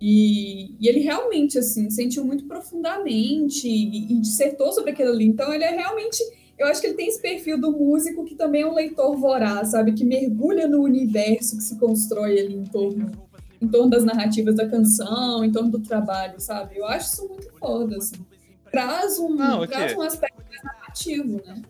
[0.00, 5.26] E, e ele realmente, assim, sentiu muito profundamente e, e dissertou sobre aquilo ali.
[5.26, 6.22] Então, ele é realmente,
[6.56, 9.72] eu acho que ele tem esse perfil do músico que também é um leitor voraz,
[9.72, 9.92] sabe?
[9.92, 13.10] Que mergulha no universo que se constrói ali em torno,
[13.60, 16.78] em torno das narrativas da canção, em torno do trabalho, sabe?
[16.78, 18.16] Eu acho isso muito foda, assim.
[18.70, 21.60] Traz um, Não, traz um aspecto mais narrativo, né?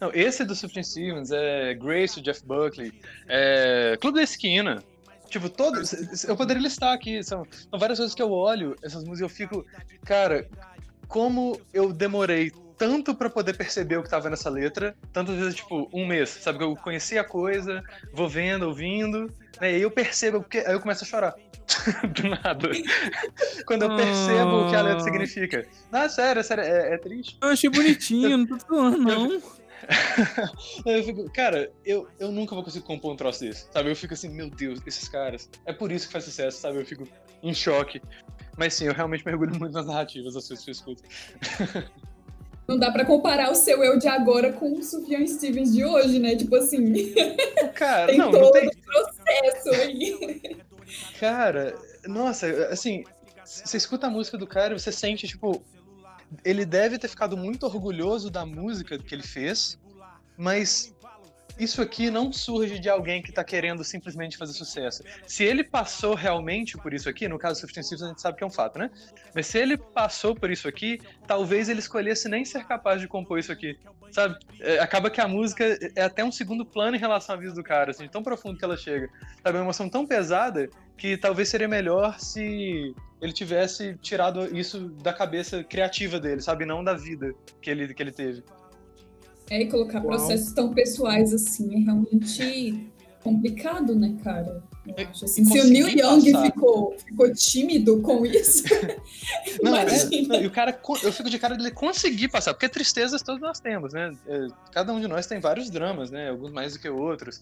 [0.00, 2.92] Não, esse do Sufjan Stevens, é Grace, o Jeff Buckley,
[3.26, 4.82] é Clube da Esquina.
[5.28, 6.24] Tipo, todos.
[6.24, 7.22] Eu poderia listar aqui.
[7.22, 9.66] São, são várias coisas que eu olho essas músicas e eu fico.
[10.04, 10.48] Cara,
[11.06, 15.90] como eu demorei tanto para poder perceber o que tava nessa letra, tantas vezes, tipo,
[15.92, 16.62] um mês, sabe?
[16.62, 17.82] Eu conheci a coisa,
[18.12, 19.26] vou vendo, ouvindo,
[19.60, 19.72] né?
[19.72, 21.34] E aí eu percebo, porque aí eu começo a chorar.
[22.14, 22.70] Do nada.
[23.66, 25.66] Quando eu percebo o que a letra significa.
[25.90, 27.36] Não, sério, sério, é, é triste.
[27.42, 29.42] Eu achei bonitinho, não tô falando, não.
[30.86, 33.90] Eu fico, cara, eu, eu nunca vou conseguir compor um troço desse, sabe?
[33.90, 35.48] Eu fico assim, meu Deus, esses caras.
[35.64, 36.78] É por isso que faz sucesso, sabe?
[36.78, 37.06] Eu fico
[37.42, 38.00] em choque.
[38.56, 41.02] Mas sim, eu realmente mergulho muito nas narrativas das coisas que eu escuto.
[42.66, 46.18] Não dá pra comparar o seu eu de agora com o Sufjan Stevens de hoje,
[46.18, 46.36] né?
[46.36, 47.14] Tipo assim.
[47.74, 48.68] Cara, tem não, todo não tem...
[48.70, 50.56] processo aí.
[51.18, 51.74] Cara,
[52.06, 53.04] nossa, assim,
[53.44, 55.64] você escuta a música do cara e você sente, tipo,
[56.44, 59.78] ele deve ter ficado muito orgulhoso da música que ele fez,
[60.36, 60.94] mas
[61.58, 65.02] isso aqui não surge de alguém que está querendo simplesmente fazer sucesso.
[65.26, 68.44] Se ele passou realmente por isso aqui, no caso do Stevens a gente sabe que
[68.44, 68.90] é um fato, né?
[69.34, 73.40] Mas se ele passou por isso aqui, talvez ele escolhesse nem ser capaz de compor
[73.40, 73.76] isso aqui,
[74.12, 74.38] sabe?
[74.60, 75.64] É, acaba que a música
[75.96, 78.64] é até um segundo plano em relação à vida do cara, assim, tão profundo que
[78.64, 79.10] ela chega.
[79.42, 84.90] Sabe, é uma emoção tão pesada que talvez seria melhor se ele tivesse tirado isso
[85.02, 86.66] da cabeça criativa dele, sabe?
[86.66, 87.32] Não da vida
[87.62, 88.42] que ele, que ele teve.
[89.48, 90.08] É, e colocar Uau.
[90.08, 92.90] processos tão pessoais assim é realmente
[93.22, 94.62] complicado, né, cara?
[94.96, 98.64] Eu acho assim, se o Neil Young ficou, ficou tímido com isso.
[99.62, 99.86] não, é,
[100.26, 103.60] não, e o cara, eu fico de cara dele conseguir passar, porque tristezas todos nós
[103.60, 104.12] temos, né?
[104.26, 106.30] É, cada um de nós tem vários dramas, né?
[106.30, 107.40] Alguns mais do que outros.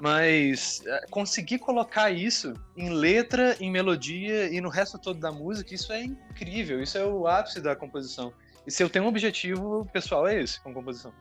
[0.00, 5.74] Mas é, conseguir colocar isso em letra, em melodia e no resto todo da música,
[5.74, 6.82] isso é incrível.
[6.82, 8.32] Isso é o ápice da composição.
[8.66, 11.12] E se eu tenho um objetivo pessoal, é esse com composição.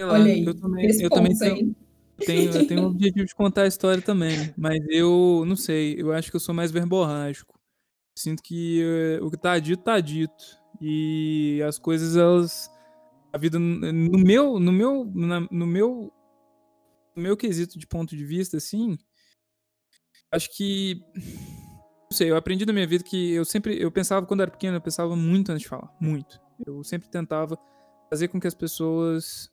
[0.00, 1.74] Olha aí, eu também, eu também tenho,
[2.24, 6.12] tenho, eu tenho o objetivo de contar a história também, mas eu não sei, eu
[6.12, 7.56] acho que eu sou mais verborrágico.
[8.16, 8.82] Sinto que
[9.20, 10.58] uh, o que tá dito, tá dito.
[10.80, 12.70] E as coisas, elas.
[13.32, 16.10] A vida, no meu, no meu, na, no meu,
[17.14, 18.96] no meu quesito de ponto de vista, assim,
[20.32, 21.02] acho que.
[21.14, 23.80] Não sei, eu aprendi na minha vida que eu sempre.
[23.80, 25.94] Eu pensava, quando era pequeno, eu pensava muito antes de falar.
[26.00, 26.40] Muito.
[26.66, 27.58] Eu sempre tentava
[28.08, 29.50] fazer com que as pessoas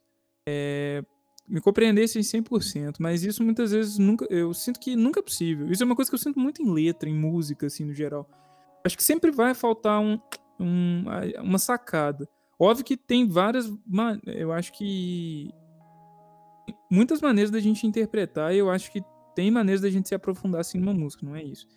[0.47, 1.03] é,
[1.47, 5.69] me compreendessem 100%, mas isso muitas vezes nunca, eu sinto que nunca é possível.
[5.71, 8.27] Isso é uma coisa que eu sinto muito em letra, em música, assim, no geral.
[8.83, 10.19] Acho que sempre vai faltar um,
[10.59, 11.03] um
[11.41, 12.27] uma sacada.
[12.57, 13.71] Óbvio que tem várias,
[14.25, 15.49] eu acho que
[16.89, 19.03] muitas maneiras da gente interpretar, e eu acho que
[19.35, 21.67] tem maneiras da gente se aprofundar assim numa música, não é isso.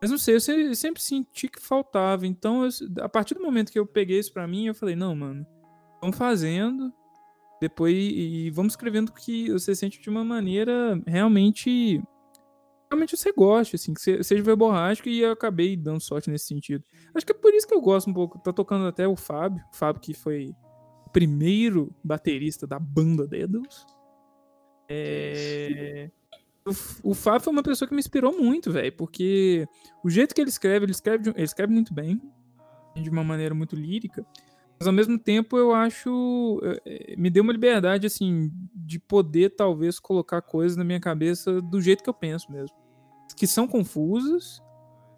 [0.00, 0.40] Mas não sei, eu
[0.74, 2.26] sempre senti que faltava.
[2.26, 2.70] Então, eu,
[3.00, 5.46] a partir do momento que eu peguei isso pra mim, eu falei, não, mano,
[6.00, 6.92] vamos fazendo,
[7.62, 12.02] depois e vamos escrevendo que você sente de uma maneira realmente
[12.90, 16.84] realmente você gosta, assim, que seja verborrágico e eu acabei dando sorte nesse sentido.
[17.14, 18.38] Acho que é por isso que eu gosto um pouco.
[18.40, 20.54] Tá tocando até o Fábio, o Fábio que foi
[21.12, 23.86] primeiro baterista da banda Daedalus.
[24.90, 26.10] É...
[26.66, 29.66] O, o Fábio foi uma pessoa que me inspirou muito, velho, porque
[30.04, 32.20] o jeito que ele escreve, ele escreve, ele escreve muito bem,
[32.94, 34.26] de uma maneira muito lírica,
[34.82, 36.60] mas ao mesmo tempo eu acho.
[36.84, 41.80] eh, Me deu uma liberdade, assim, de poder talvez colocar coisas na minha cabeça do
[41.80, 42.76] jeito que eu penso mesmo.
[43.36, 44.60] Que são confusas,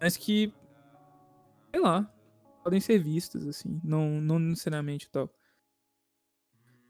[0.01, 0.53] mas que.
[1.71, 2.09] Sei lá.
[2.63, 3.79] Podem ser vistas, assim.
[3.83, 5.29] Não, não necessariamente tal.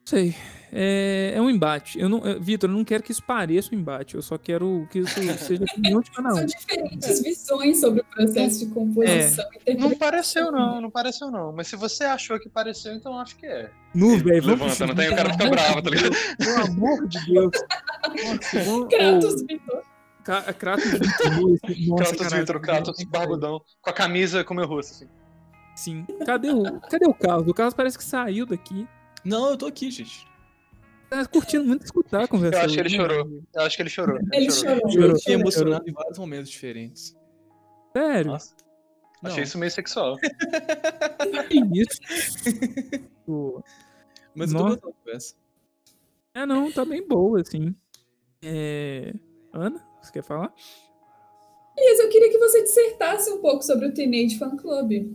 [0.05, 0.35] Não sei.
[0.71, 1.99] É, é um embate.
[1.99, 4.13] Eu não, Vitor, eu não quero que isso pareça um embate.
[4.13, 8.59] Eu só quero que isso seja opinião de cada São diferentes visões sobre o processo
[8.59, 11.51] de composição e Não pareceu, não, não pareceu, não.
[11.51, 13.71] Mas se você achou que pareceu, então acho que é.
[13.95, 14.45] Nu, velho.
[14.45, 16.15] Levanta, não tem, o cara fica bravo, tá ligado?
[16.37, 17.51] Pelo amor de Deus.
[18.03, 19.83] Nossa, Kratos, Vitor.
[20.59, 21.97] Kratos Vitor.
[21.97, 25.07] Kratos Vitor, Kratos barbudão, com a camisa com o meu rosto, assim.
[25.75, 26.05] Sim.
[26.25, 27.47] Cadê o, cadê o Carlos?
[27.47, 28.87] O Carlos parece que saiu daqui.
[29.25, 30.27] Não, eu tô aqui, gente.
[31.09, 32.59] Tá curtindo muito escutar a conversa.
[32.59, 33.25] Eu acho que ele chorou.
[33.27, 33.41] né?
[33.53, 34.19] Eu acho que ele chorou.
[34.33, 34.91] Ele chorou.
[34.91, 35.09] Chorou.
[35.09, 37.15] Eu fiquei emocionado em vários momentos diferentes.
[37.95, 38.31] Sério?
[38.31, 38.55] Nossa,
[39.21, 40.17] Não, achei isso meio sexual.
[41.49, 41.99] Que isso?
[43.25, 43.63] Pô.
[44.35, 45.35] mas eu tô gostando da conversa.
[46.33, 47.73] É, não, tá bem boa, assim.
[48.43, 49.13] É...
[49.53, 50.53] Ana, você quer falar?
[51.77, 55.13] Elias, eu queria que você dissertasse um pouco sobre o Teenage Fan Club.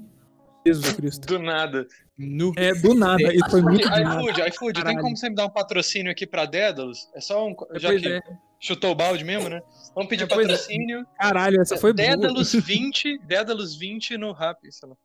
[0.66, 1.26] Jesus Cristo.
[1.26, 1.86] Do nada.
[2.22, 2.52] Nu.
[2.56, 3.22] É, do nada.
[3.32, 5.00] Isso foi muito iFood, iFood, tem Caralho.
[5.00, 7.08] como você me dar um patrocínio aqui pra Dédalus?
[7.14, 7.56] É só um.
[7.76, 8.20] Já Pois que é.
[8.60, 9.62] chutou o balde mesmo, né?
[9.94, 10.28] Vamos pedir É, é.
[10.28, 11.06] patrocínio.
[11.18, 12.06] Caralho, essa foi boa.
[12.06, 14.96] Dédalus 20, Dédalus 20 no rap, sei lá.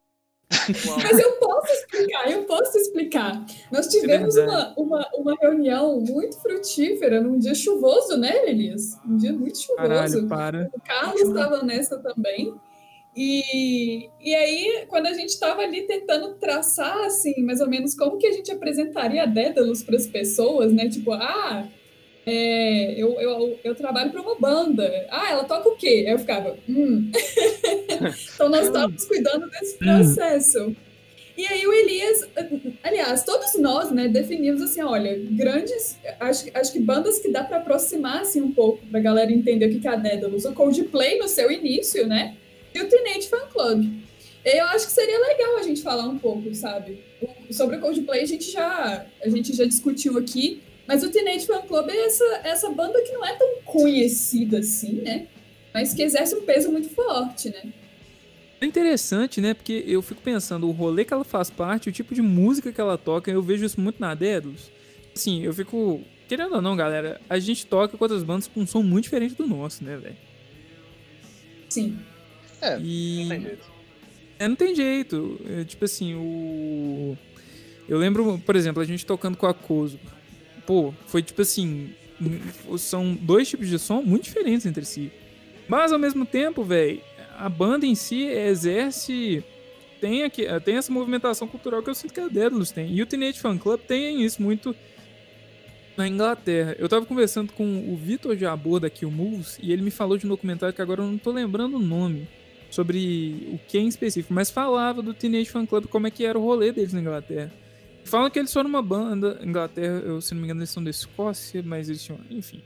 [1.02, 3.46] Mas eu posso explicar, eu posso explicar.
[3.72, 9.00] Nós tivemos uma, uma, uma reunião muito frutífera num dia chuvoso, né, Elias?
[9.08, 10.28] Um dia muito Caralho, chuvoso.
[10.28, 10.70] para.
[10.74, 12.54] O Carlos estava nessa também.
[13.16, 18.18] E, e aí, quando a gente estava ali tentando traçar, assim, mais ou menos como
[18.18, 20.90] que a gente apresentaria a Dédalus para as pessoas, né?
[20.90, 21.66] Tipo, ah,
[22.26, 25.08] é, eu, eu, eu trabalho para uma banda.
[25.10, 26.04] Ah, ela toca o quê?
[26.08, 27.10] Aí eu ficava, hum.
[28.34, 30.76] então nós estávamos cuidando desse processo.
[31.38, 32.22] E aí o Elias,
[32.82, 37.58] aliás, todos nós, né, definimos assim, olha, grandes, acho, acho que bandas que dá para
[37.58, 40.54] aproximar assim um pouco para a galera entender o que que é a Dédalus, o
[40.54, 42.38] Coldplay no seu início, né,
[42.76, 43.90] e o Teenage Fan Club.
[44.44, 47.00] Eu acho que seria legal a gente falar um pouco, sabe?
[47.50, 51.62] Sobre o Coldplay a gente já a gente já discutiu aqui, mas o Teenage Fan
[51.62, 55.28] Club é essa essa banda que não é tão conhecida assim, né?
[55.74, 57.74] Mas que exerce um peso muito forte, né?
[58.62, 59.54] É interessante, né?
[59.54, 62.80] Porque eu fico pensando, o rolê que ela faz parte, o tipo de música que
[62.80, 64.72] ela toca, eu vejo isso muito na Dédalus.
[65.16, 66.02] Assim, eu fico.
[66.28, 69.36] Querendo ou não, galera, a gente toca com outras bandas com um som muito diferente
[69.36, 70.18] do nosso, né, velho?
[71.70, 71.98] Sim.
[72.62, 73.24] É, E.
[73.24, 73.72] não tem jeito.
[74.40, 75.42] É, não tem jeito.
[75.48, 77.18] É, tipo assim, o.
[77.88, 80.00] Eu lembro, por exemplo, a gente tocando com a Coso.
[80.66, 81.92] Pô, foi tipo assim.
[82.78, 85.12] São dois tipos de som muito diferentes entre si.
[85.68, 87.02] Mas ao mesmo tempo, velho,
[87.38, 89.44] a banda em si exerce.
[90.02, 92.94] Tem, aqui, tem essa movimentação cultural que eu sinto que a Daedalus tem.
[92.94, 94.76] E o Teenage Fan Club tem isso muito
[95.98, 96.76] na Inglaterra.
[96.78, 100.26] Eu tava conversando com o Vitor Jabor da Kill Moves e ele me falou de
[100.26, 102.28] um documentário que agora eu não tô lembrando o nome
[102.76, 106.38] sobre o que em específico, mas falava do Teenage Fan Club, como é que era
[106.38, 107.52] o rolê deles na Inglaterra.
[108.04, 110.90] Falam que eles foram uma banda, Inglaterra, eu, se não me engano, eles são da
[110.90, 112.62] Escócia, mas eles tinham, enfim.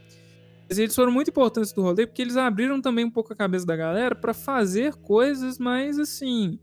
[0.67, 3.65] Mas eles foram muito importantes do rolê porque eles abriram também um pouco a cabeça
[3.65, 6.59] da galera pra fazer coisas mais assim,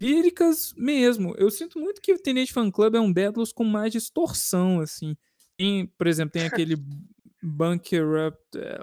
[0.00, 1.34] líricas mesmo.
[1.38, 5.16] Eu sinto muito que o Teenage Fan Club é um Deadless com mais distorção, assim.
[5.56, 6.76] Tem, por exemplo, tem aquele
[7.42, 8.38] Bunker Up.
[8.56, 8.80] É,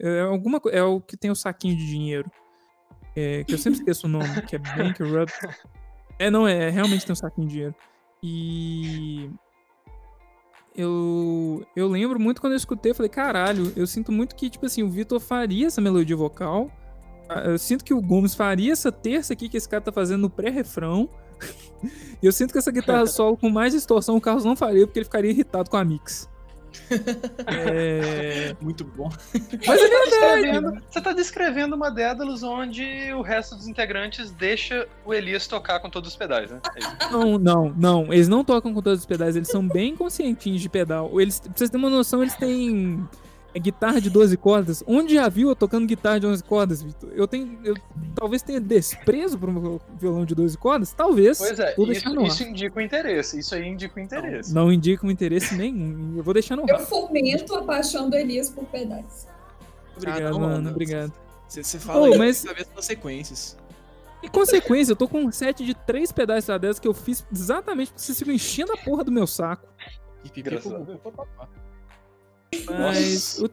[0.00, 2.30] é, alguma, é o que tem o saquinho de dinheiro.
[3.16, 5.34] É, que eu sempre esqueço o nome, que é Bankrupt.
[6.18, 7.74] É, não, é, realmente tem um saquinho de dinheiro.
[8.22, 9.30] E.
[10.76, 14.66] Eu, eu lembro muito quando eu escutei, eu falei, caralho, eu sinto muito que, tipo
[14.66, 16.68] assim, o Vitor faria essa melodia vocal.
[17.28, 20.22] Ah, Eu sinto que o Gomes faria essa terça aqui que esse cara tá fazendo
[20.22, 21.08] no pré-refrão.
[22.22, 25.00] E eu sinto que essa guitarra solo com mais distorção o Carlos não faria, porque
[25.00, 26.26] ele ficaria irritado com a mix.
[27.46, 28.54] É...
[28.60, 29.10] Muito bom.
[29.66, 30.10] Mas é Você tá verdade.
[30.42, 35.80] descrevendo- Você tá descrevendo uma Dédalus onde o resto dos integrantes deixa o Elias tocar
[35.80, 36.60] com todos os pedais, né?
[36.76, 37.12] É.
[37.12, 38.12] Não, não, não.
[38.12, 41.20] Eles não tocam com todos os pedais, eles são bem conscientinhos de pedal.
[41.20, 43.06] Eles, pra vocês terem uma noção, eles têm
[43.54, 44.82] é, guitarra de 12 cordas.
[44.86, 47.10] Onde já viu eu tocando guitarra de 11 cordas, Vitor?
[47.14, 47.58] Eu tenho.
[47.64, 47.74] Eu
[48.14, 50.92] talvez tenha desprezo por um violão de 12 cordas?
[50.92, 51.38] Talvez.
[51.38, 53.38] Pois é, isso, isso indica o interesse.
[53.38, 54.52] Isso aí indica o interesse.
[54.52, 56.14] Não indica um interesse nenhum.
[56.16, 59.28] Eu vou deixar no Eu fomento a paixão do Elias por pedais.
[59.96, 60.54] Obrigado, Ah, não, mano.
[60.56, 60.70] Ana.
[60.70, 61.12] Obrigado.
[61.48, 63.56] Você, você fala aí mas- saber as consequências.
[64.22, 67.24] Em consequência, eu tô com um set de três pedais da Dédalos que eu fiz
[67.30, 69.68] exatamente porque vocês ficam enchendo a porra do meu saco.
[70.24, 70.98] E Engraçado.
[72.68, 73.50] Mas o,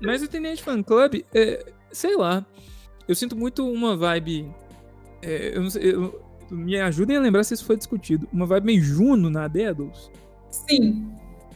[0.00, 2.44] mas o Teenage Fan Club, é, sei lá.
[3.06, 4.50] Eu sinto muito uma vibe.
[5.22, 8.28] é, eu não sei, eu- me ajudem a lembrar se isso foi discutido.
[8.32, 10.10] Uma vibe meio Juno na Dédalos.
[10.50, 11.10] Sim.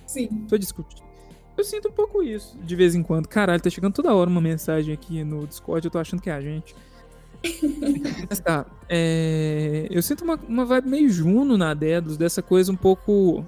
[0.06, 0.46] Sim.
[0.48, 1.02] Foi discutido.
[1.56, 3.26] Eu sinto um pouco isso, de vez em quando.
[3.28, 6.32] Caralho, tá chegando toda hora uma mensagem aqui no Discord, eu tô achando que é
[6.32, 6.74] a gente.
[8.28, 12.76] Mas tá, é, eu sinto uma, uma vibe meio Juno na Dédalos, dessa coisa um
[12.76, 13.44] pouco.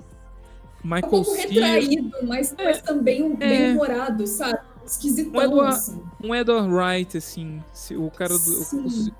[0.84, 3.72] Um Michael pouco Cera, retraído, mas, mas também um- bem É.
[3.72, 4.58] humorado, sabe?
[4.82, 6.02] Um Esquisitão, Eduardo- assim.
[6.24, 7.62] um Edward Wright, assim.
[7.96, 8.60] O cara do.
[8.62, 9.12] O-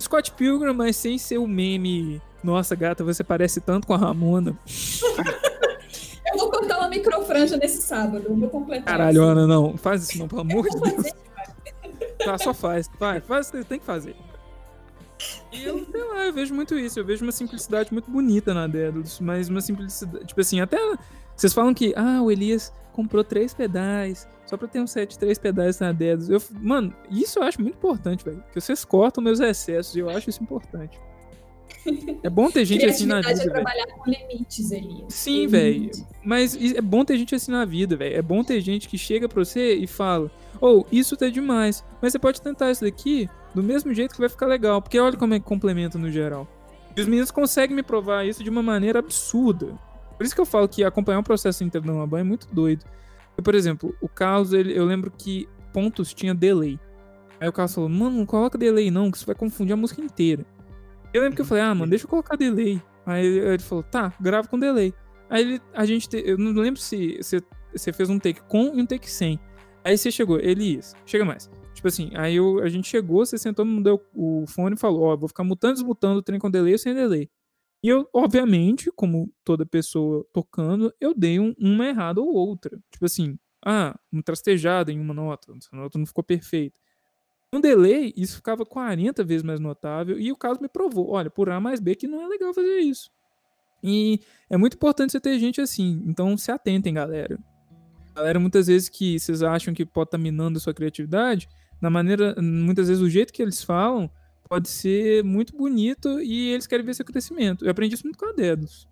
[0.00, 2.20] Scott Pilgrim, mas sem ser o meme.
[2.42, 4.58] Nossa, gata, você parece tanto com a Ramona.
[6.32, 8.84] Eu vou cortar uma microfranja nesse sábado, eu vou completar.
[8.86, 9.30] Caralho, assim.
[9.30, 9.76] Ana, não.
[9.76, 10.94] Faz isso não, pelo amor de Deus.
[10.96, 11.12] fazer.
[12.24, 12.90] Tá, só faz.
[12.98, 14.16] Vai, faz o que tem que fazer.
[15.54, 16.98] E eu, sei lá, eu vejo muito isso.
[16.98, 20.26] Eu vejo uma simplicidade muito bonita na Dédalus, mas uma simplicidade.
[20.26, 20.78] Tipo assim, até.
[21.36, 25.18] Vocês falam que, ah, o Elias comprou três pedais, só pra ter um set de
[25.18, 26.28] três pedais na Dédalus.
[26.28, 28.42] Eu, mano, isso eu acho muito importante, velho.
[28.52, 30.98] Que vocês cortam meus excessos e eu acho isso importante.
[32.22, 33.52] É bom ter gente assim na é vida, velho.
[33.52, 35.12] trabalhar com limites, Elias.
[35.12, 35.90] Sim, velho.
[36.22, 38.16] Mas é bom ter gente assim na vida, velho.
[38.16, 40.30] É bom ter gente que chega pra você e fala:
[40.60, 41.84] Ou, isso tá demais.
[42.00, 44.80] Mas você pode tentar isso daqui do mesmo jeito que vai ficar legal.
[44.80, 46.46] Porque olha como é que complementa no geral.
[46.96, 49.78] E os meninos conseguem me provar isso de uma maneira absurda.
[50.16, 52.46] Por isso que eu falo que acompanhar um processo inteiro de uma banda é muito
[52.52, 52.84] doido.
[53.36, 56.78] Eu, por exemplo, o Carlos, ele, eu lembro que pontos tinha delay.
[57.40, 60.00] Aí o Carlos falou: Mano, não coloca delay não, que isso vai confundir a música
[60.00, 60.46] inteira.
[61.12, 62.80] Eu lembro que eu falei: Ah, mano, deixa eu colocar delay.
[63.04, 64.94] Aí ele falou: Tá, grava com delay.
[65.28, 67.18] Aí ele, a gente, te- eu não lembro se
[67.72, 69.40] você fez um take com e um take sem.
[69.84, 71.50] Aí você chegou, Elias, chega mais.
[71.74, 75.02] Tipo assim, aí eu, a gente chegou, você sentou, me deu o fone e falou,
[75.02, 77.28] ó, vou ficar mutando desmutando o trem com delay ou sem delay.
[77.82, 82.80] E eu, obviamente, como toda pessoa tocando, eu dei um, uma errada ou outra.
[82.90, 86.78] Tipo assim, ah, uma trastejada em uma nota, essa nota não ficou perfeita.
[87.52, 91.50] Um delay, isso ficava 40 vezes mais notável, e o caso me provou, olha, por
[91.50, 93.10] A mais B que não é legal fazer isso.
[93.82, 94.18] E
[94.48, 96.02] é muito importante você ter gente assim.
[96.06, 97.38] Então se atentem, galera.
[98.14, 101.48] Galera, muitas vezes que vocês acham que pode estar minando a sua criatividade,
[101.80, 104.08] na maneira, muitas vezes o jeito que eles falam
[104.48, 107.64] pode ser muito bonito e eles querem ver seu crescimento.
[107.64, 108.86] Eu aprendi isso muito com a Dedos.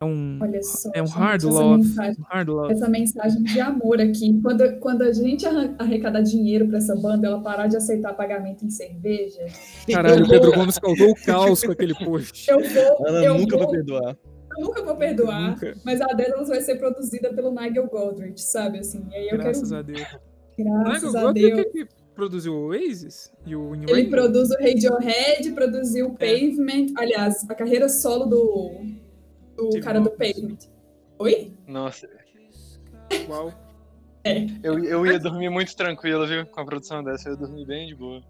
[0.00, 0.90] É um, Olha só.
[0.92, 1.78] é um gente, hard love.
[1.84, 2.72] mensagem- um hard love.
[2.72, 4.40] essa mensagem de amor aqui.
[4.42, 5.46] Quando, quando a gente
[5.78, 9.46] arrecadar dinheiro pra essa banda, ela parar de aceitar pagamento em cerveja,
[9.90, 12.50] Caralho, o Pedro Gomes causou o caos com aquele post.
[12.50, 13.06] eu vou.
[13.06, 14.16] Ela eu nunca vou, vai perdoar.
[14.56, 15.50] Eu nunca vou perdoar.
[15.50, 15.74] Nunca.
[15.84, 18.78] Mas a Dédalos vai ser produzida pelo Nigel Godrich, sabe?
[18.78, 19.80] Assim, e aí eu Graças quero.
[19.80, 20.18] a Deus.
[20.58, 21.50] Graças Nigel a Deus.
[21.64, 24.10] Godrich que produziu o Oasis e o In Ele Rainbow?
[24.10, 26.32] produz o Radiohead, produziu o É.
[26.40, 26.86] Pavement.
[26.96, 28.70] Aliás, a carreira solo do,
[29.56, 30.10] do cara do.
[30.10, 30.58] Pavement.
[31.18, 31.52] Oi?
[31.66, 32.08] Nossa,
[33.28, 33.52] Uau.
[34.62, 36.46] eu, eu ia dormir muito tranquilo, viu?
[36.46, 38.22] Com a produção dessa, eu ia dormir bem de boa.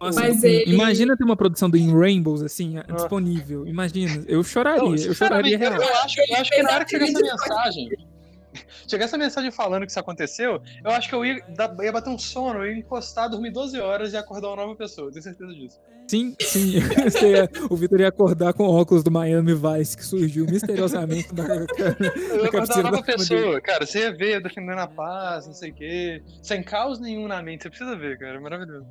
[0.00, 2.84] Nossa, Mas ele- Imagina ter uma produção do In Rainbows assim, Ah.
[2.94, 3.66] disponível.
[3.66, 4.24] Imagina.
[4.26, 4.82] Eu choraria.
[4.82, 5.74] Não, eu choraria real.
[5.74, 7.88] eu acho, eu acho que na hora que chegar essa mensagem,
[8.88, 11.36] chegar essa mensagem falando que isso aconteceu, eu acho que eu ia,
[11.82, 15.08] ia bater um sono, eu ia encostar, dormir 12 horas e acordar uma nova pessoa,
[15.08, 15.78] eu tenho certeza disso.
[16.08, 16.72] Sim, sim.
[17.70, 21.44] O Vitor ia acordar com o óculos do Miami Vice que surgiu misteriosamente da,
[21.78, 25.70] Eu ia acordar uma nova pessoa, cara, você ia ver defendendo a paz, não sei
[25.70, 28.86] o quê, sem caos nenhum na mente, você precisa ver, cara, é maravilhoso.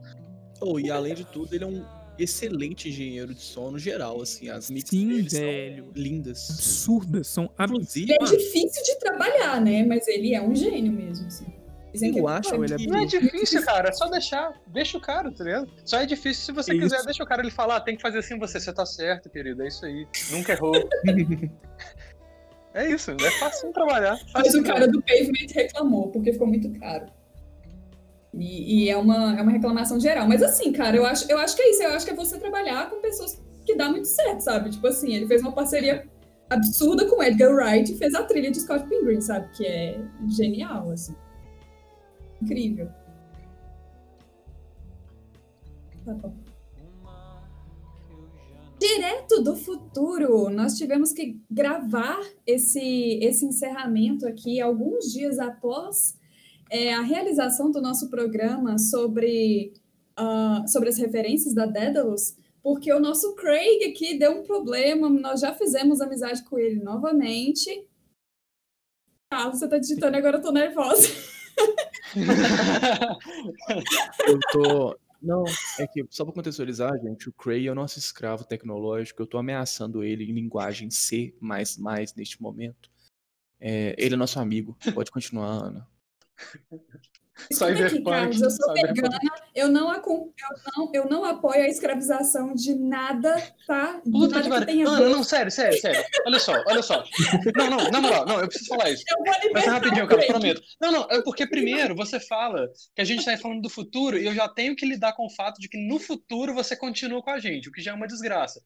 [0.62, 1.84] Oh, e além de tudo, ele é um
[2.18, 4.50] excelente engenheiro de som no geral, assim.
[4.50, 5.92] As mix Sim, dele são velho.
[5.96, 6.50] lindas.
[6.50, 7.50] absurdas, são
[7.96, 9.84] Ele é difícil de trabalhar, né?
[9.84, 11.46] Mas ele é um gênio mesmo, assim.
[11.92, 12.78] Dizem Eu é acho ele é.
[12.88, 15.70] Não é difícil, cara, é só deixar, deixa o cara, tá ligado?
[15.84, 16.82] Só é difícil se você Isso.
[16.82, 19.30] quiser, deixa o cara ele falar, ah, tem que fazer assim você, você tá certo,
[19.30, 20.74] querido, é isso aí, nunca errou.
[22.76, 24.20] é isso, é fácil trabalhar.
[24.34, 27.08] Mas fácil o cara do Pavement reclamou, porque ficou muito caro.
[28.34, 30.28] E, e é, uma, é uma reclamação geral.
[30.28, 31.84] Mas assim, cara, eu acho, eu acho que é isso.
[31.84, 34.70] Eu acho que é você trabalhar com pessoas que dá muito certo, sabe?
[34.70, 36.08] Tipo assim, ele fez uma parceria
[36.50, 39.50] absurda com Edgar Wright e fez a trilha de Scott Pilgrim, sabe?
[39.56, 41.16] Que é genial, assim.
[42.42, 42.90] Incrível.
[46.06, 46.34] Tá bom.
[48.80, 56.18] Direto do futuro, nós tivemos que gravar esse, esse encerramento aqui alguns dias após
[56.70, 59.74] é, a realização do nosso programa sobre,
[60.16, 65.42] ah, sobre as referências da Daedalus, porque o nosso Craig aqui deu um problema, nós
[65.42, 67.88] já fizemos amizade com ele novamente.
[69.32, 71.08] Carlos, você tá digitando agora eu tô nervosa.
[74.28, 74.98] eu tô.
[75.22, 75.44] Não,
[75.78, 79.22] é que só pra contextualizar, gente, o Cray é o nosso escravo tecnológico.
[79.22, 81.36] Eu tô ameaçando ele em linguagem C
[82.16, 82.90] neste momento.
[83.60, 84.78] É, ele é nosso amigo.
[84.94, 85.88] Pode continuar, Ana.
[87.50, 89.20] Escuta aqui, Carlos, eu sou vegana,
[89.56, 90.34] eu não, eu,
[90.76, 93.36] não, eu não apoio a escravização de nada,
[93.66, 94.02] tá?
[94.06, 95.10] De Puta nada que não, a ver.
[95.10, 96.04] não, sério, sério, sério.
[96.26, 97.04] Olha só, olha só.
[97.56, 99.04] Não, não, na moral, não, eu preciso falar isso.
[99.10, 100.28] Eu vou libertar rapidinho, Craig.
[100.28, 100.62] prometo.
[100.82, 104.26] Não, não, é porque primeiro você fala que a gente está falando do futuro e
[104.26, 107.32] eu já tenho que lidar com o fato de que no futuro você continua com
[107.32, 108.62] a gente, o que já é uma desgraça.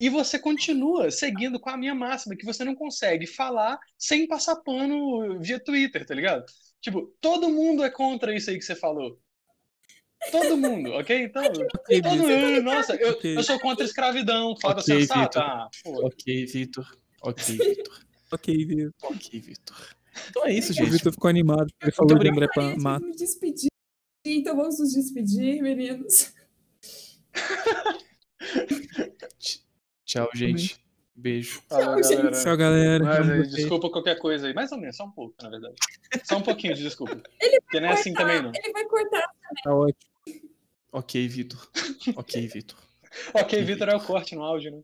[0.00, 4.56] E você continua seguindo com a minha máxima, que você não consegue falar sem passar
[4.56, 6.44] pano via Twitter, tá ligado?
[6.82, 9.18] Tipo, todo mundo é contra isso aí que você falou.
[10.30, 11.16] Todo mundo, ok?
[11.24, 11.42] Então,
[11.78, 13.36] Ok, todo mundo, nossa, eu, Ok.
[13.36, 15.24] eu sou contra a escravidão, foda Ok, sensata.
[15.24, 15.42] Vitor.
[15.42, 15.70] Ah.
[16.06, 16.98] Ok, Vitor.
[17.22, 18.02] Ok, Vitor.
[18.32, 18.92] Ok, Vitor.
[19.02, 19.96] Ok, Vitor.
[20.30, 20.90] Então é isso, O gente.
[20.90, 21.70] Vitor ficou animado.
[21.82, 22.28] Ele falou de.
[22.28, 23.00] André Aí, a gente Mato.
[23.00, 23.68] vai nos despedir.
[24.24, 26.32] Então vamos nos despedir, meninos.
[30.06, 30.81] Tchau, gente.
[31.14, 31.62] Beijo.
[31.68, 32.30] Galera.
[32.32, 33.04] Tchau, galera.
[33.04, 33.54] Mas, aí, vocês.
[33.54, 34.54] desculpa qualquer coisa aí.
[34.54, 35.74] Mais ou menos, só um pouco, na verdade.
[36.24, 37.22] Só um pouquinho de desculpa.
[37.40, 38.52] Ele Porque não é assim também, não.
[38.54, 39.28] Ele vai cortar.
[39.62, 40.12] Tá ótimo.
[40.90, 41.70] Ok, Vitor.
[42.16, 42.78] Ok, Vitor.
[43.34, 44.82] Ok, Vitor é o corte no áudio, né?